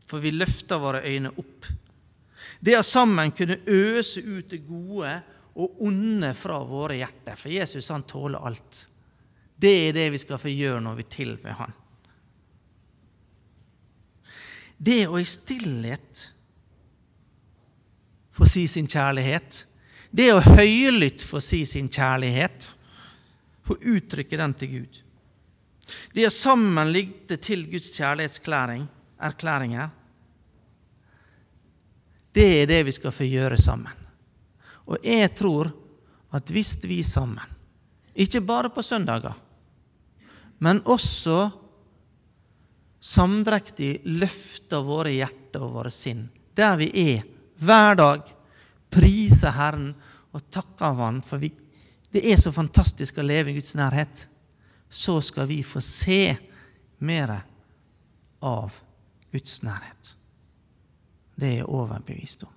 For 0.09 0.23
vi 0.23 0.33
løfter 0.35 0.81
våre 0.81 1.03
øyne 1.09 1.33
opp. 1.41 1.69
Det 2.61 2.77
å 2.79 2.87
sammen 2.87 3.33
kunne 3.37 3.63
øse 3.67 4.23
ut 4.23 4.51
det 4.51 4.63
gode 4.67 5.15
og 5.61 5.83
onde 5.85 6.33
fra 6.37 6.61
våre 6.65 6.99
hjerter. 7.01 7.37
For 7.37 7.53
Jesus 7.53 7.91
han 7.93 8.07
tåler 8.09 8.45
alt. 8.45 8.87
Det 9.63 9.73
er 9.89 9.93
det 9.95 10.09
vi 10.11 10.19
skal 10.19 10.41
få 10.43 10.51
gjøre 10.51 10.81
når 10.83 10.97
vi 10.99 11.05
tilber 11.07 11.55
Han. 11.61 11.75
Det 14.83 15.05
å 15.07 15.21
i 15.21 15.25
stillhet 15.29 16.33
få 18.35 18.49
si 18.51 18.65
sin 18.67 18.89
kjærlighet, 18.91 19.61
det 20.11 20.33
å 20.35 20.41
høylytt 20.43 21.23
få 21.23 21.39
si 21.39 21.63
sin 21.69 21.87
kjærlighet, 21.93 22.73
få 23.63 23.77
uttrykke 23.79 24.41
den 24.41 24.55
til 24.59 24.73
Gud. 24.73 24.99
Det 26.11 26.27
å 26.27 26.35
sammen 26.35 26.91
lytte 26.91 27.37
til 27.39 27.63
Guds 27.71 27.93
kjærlighetserklæringer, 27.95 29.89
det 32.33 32.49
er 32.57 32.67
det 32.67 32.83
vi 32.89 32.97
skal 32.97 33.15
få 33.15 33.29
gjøre 33.29 33.59
sammen. 33.61 33.95
Og 34.91 34.99
jeg 35.07 35.31
tror 35.39 35.71
at 36.35 36.51
hvis 36.51 36.75
vi 36.83 37.03
sammen, 37.07 37.47
ikke 38.19 38.43
bare 38.43 38.75
på 38.75 38.83
søndager, 38.83 39.39
men 40.63 40.79
også 40.87 41.51
samdrektig 43.03 44.05
løfter 44.07 44.85
våre 44.87 45.11
hjerter 45.17 45.65
og 45.65 45.75
våre 45.81 45.91
sinn, 45.91 46.29
der 46.55 46.77
vi 46.79 46.89
er, 47.03 47.25
hver 47.63 47.99
dag, 47.99 48.23
priser 48.93 49.55
Herren 49.57 49.91
og 50.33 50.47
takker 50.53 50.95
Han 51.01 51.21
for 51.27 51.43
vi, 51.43 51.51
det 52.13 52.23
er 52.29 52.39
så 52.39 52.53
fantastisk 52.55 53.19
å 53.19 53.27
leve 53.27 53.51
i 53.51 53.57
Guds 53.57 53.75
nærhet, 53.79 54.27
så 54.93 55.17
skal 55.25 55.49
vi 55.49 55.63
få 55.65 55.81
se 55.83 56.37
mer 57.03 57.33
av 58.45 58.77
Guds 59.33 59.63
nærhet. 59.65 60.15
Det 61.35 61.49
er 61.49 61.57
jeg 61.63 61.71
overbevist 61.73 62.45
om. 62.47 62.53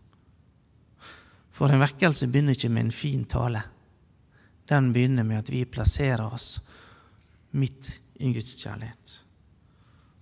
For 1.56 1.72
en 1.72 1.82
vekkelse 1.82 2.28
begynner 2.28 2.58
ikke 2.58 2.74
med 2.76 2.90
en 2.90 2.94
fin 2.94 3.24
tale. 3.32 3.62
Den 4.68 4.92
begynner 4.94 5.24
med 5.24 5.46
at 5.46 5.52
vi 5.54 5.64
plasserer 5.66 6.26
oss 6.28 6.58
midt 7.56 7.96
i 8.20 8.32
Guds 8.36 8.56
kjærlighet. 8.60 9.20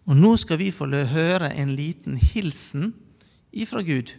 Og 0.10 0.17
nå 0.19 0.34
skal 0.39 0.60
vi 0.60 0.72
få 0.74 0.88
høre 0.88 1.54
en 1.56 1.72
liten 1.78 2.17
hilsen 2.19 2.91
ifra 3.56 3.84
Gud 3.86 4.12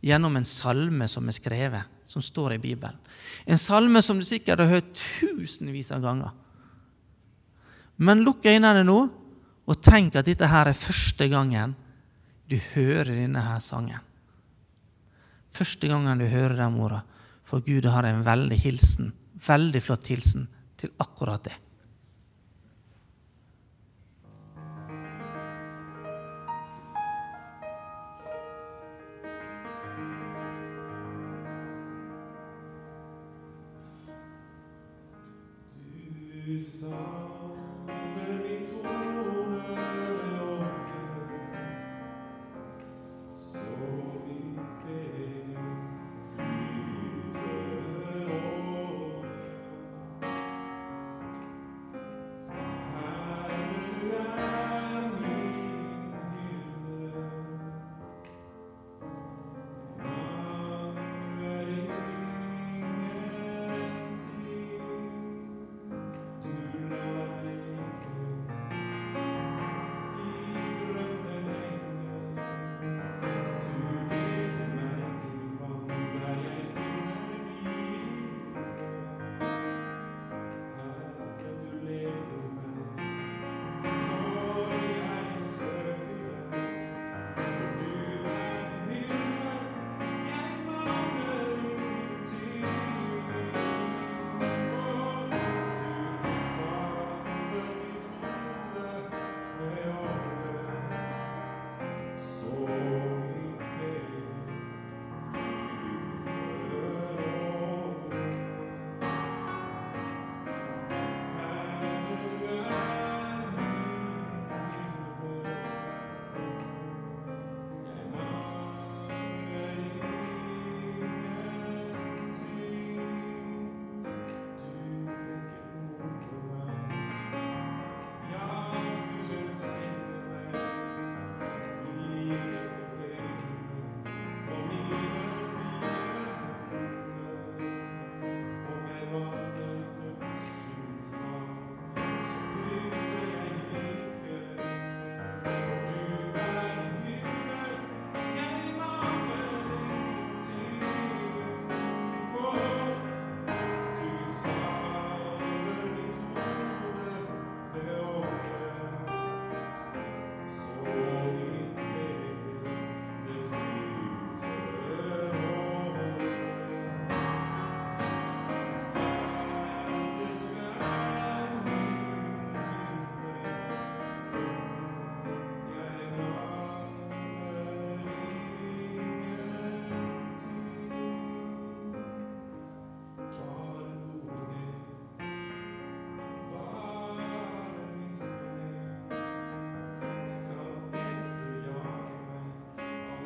gjennom 0.00 0.36
en 0.38 0.48
salme 0.48 1.08
som 1.10 1.28
er 1.28 1.36
skrevet, 1.36 1.84
som 2.08 2.22
står 2.24 2.56
i 2.56 2.62
Bibelen. 2.62 2.96
En 3.44 3.60
salme 3.60 4.00
som 4.02 4.18
du 4.18 4.24
sikkert 4.24 4.62
har 4.64 4.70
hørt 4.70 4.94
tusenvis 4.96 5.92
av 5.92 6.02
ganger. 6.04 6.32
Men 8.00 8.24
lukk 8.24 8.48
øynene 8.48 8.84
nå 8.86 9.00
og 9.70 9.82
tenk 9.84 10.16
at 10.16 10.26
dette 10.26 10.48
her 10.48 10.70
er 10.70 10.78
første 10.78 11.28
gangen 11.28 11.76
du 12.50 12.56
hører 12.72 13.12
denne 13.12 13.42
her 13.44 13.60
sangen. 13.62 14.00
Første 15.52 15.90
gangen 15.90 16.18
du 16.18 16.26
hører 16.30 16.56
den 16.56 16.78
orda. 16.80 17.02
For 17.44 17.62
Gud 17.66 17.86
har 17.90 18.06
en 18.06 18.24
veldig 18.24 18.56
hilsen, 18.62 19.12
veldig 19.46 19.82
flott 19.82 20.08
hilsen 20.10 20.46
til 20.78 20.92
akkurat 21.02 21.44
det. 21.44 21.56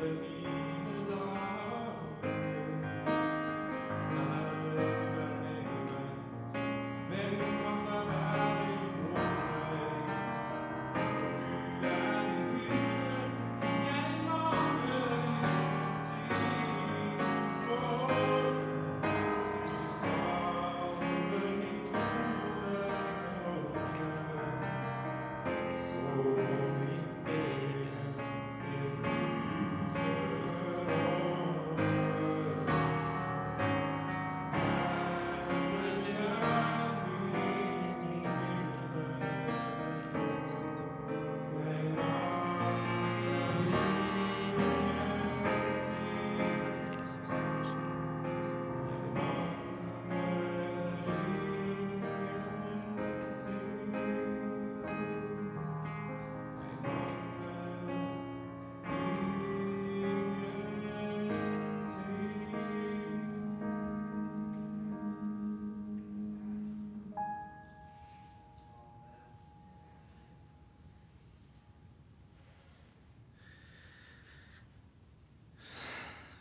believe. 0.05 0.44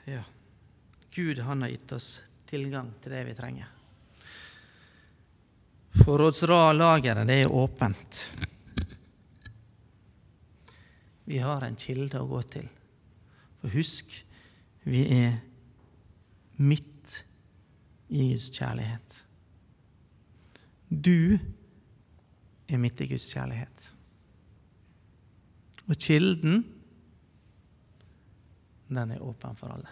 Ja. 0.05 0.25
Gud 1.11 1.39
han 1.39 1.63
har 1.63 1.69
gitt 1.69 1.93
oss 1.93 2.23
tilgang 2.47 2.91
til 3.01 3.13
det 3.15 3.23
vi 3.25 3.35
trenger. 3.35 3.71
Forrådslageret 6.05 7.27
det 7.29 7.39
er 7.45 7.53
åpent. 7.53 8.21
Vi 11.25 11.39
har 11.41 11.65
en 11.65 11.77
kilde 11.81 12.21
å 12.21 12.29
gå 12.29 12.43
til. 12.53 12.67
For 13.63 13.73
husk, 13.73 14.19
vi 14.85 15.07
er 15.15 15.39
midt 16.61 17.23
i 18.13 18.29
Guds 18.35 18.51
kjærlighet. 18.53 19.23
Du 20.91 21.39
er 22.69 22.83
midt 22.83 23.01
i 23.01 23.09
Guds 23.09 23.31
kjærlighet. 23.33 23.89
Og 25.89 25.97
kilden, 25.97 26.65
den 28.95 29.15
er 29.17 29.23
åpen 29.23 29.57
for 29.57 29.75
alle. 29.75 29.89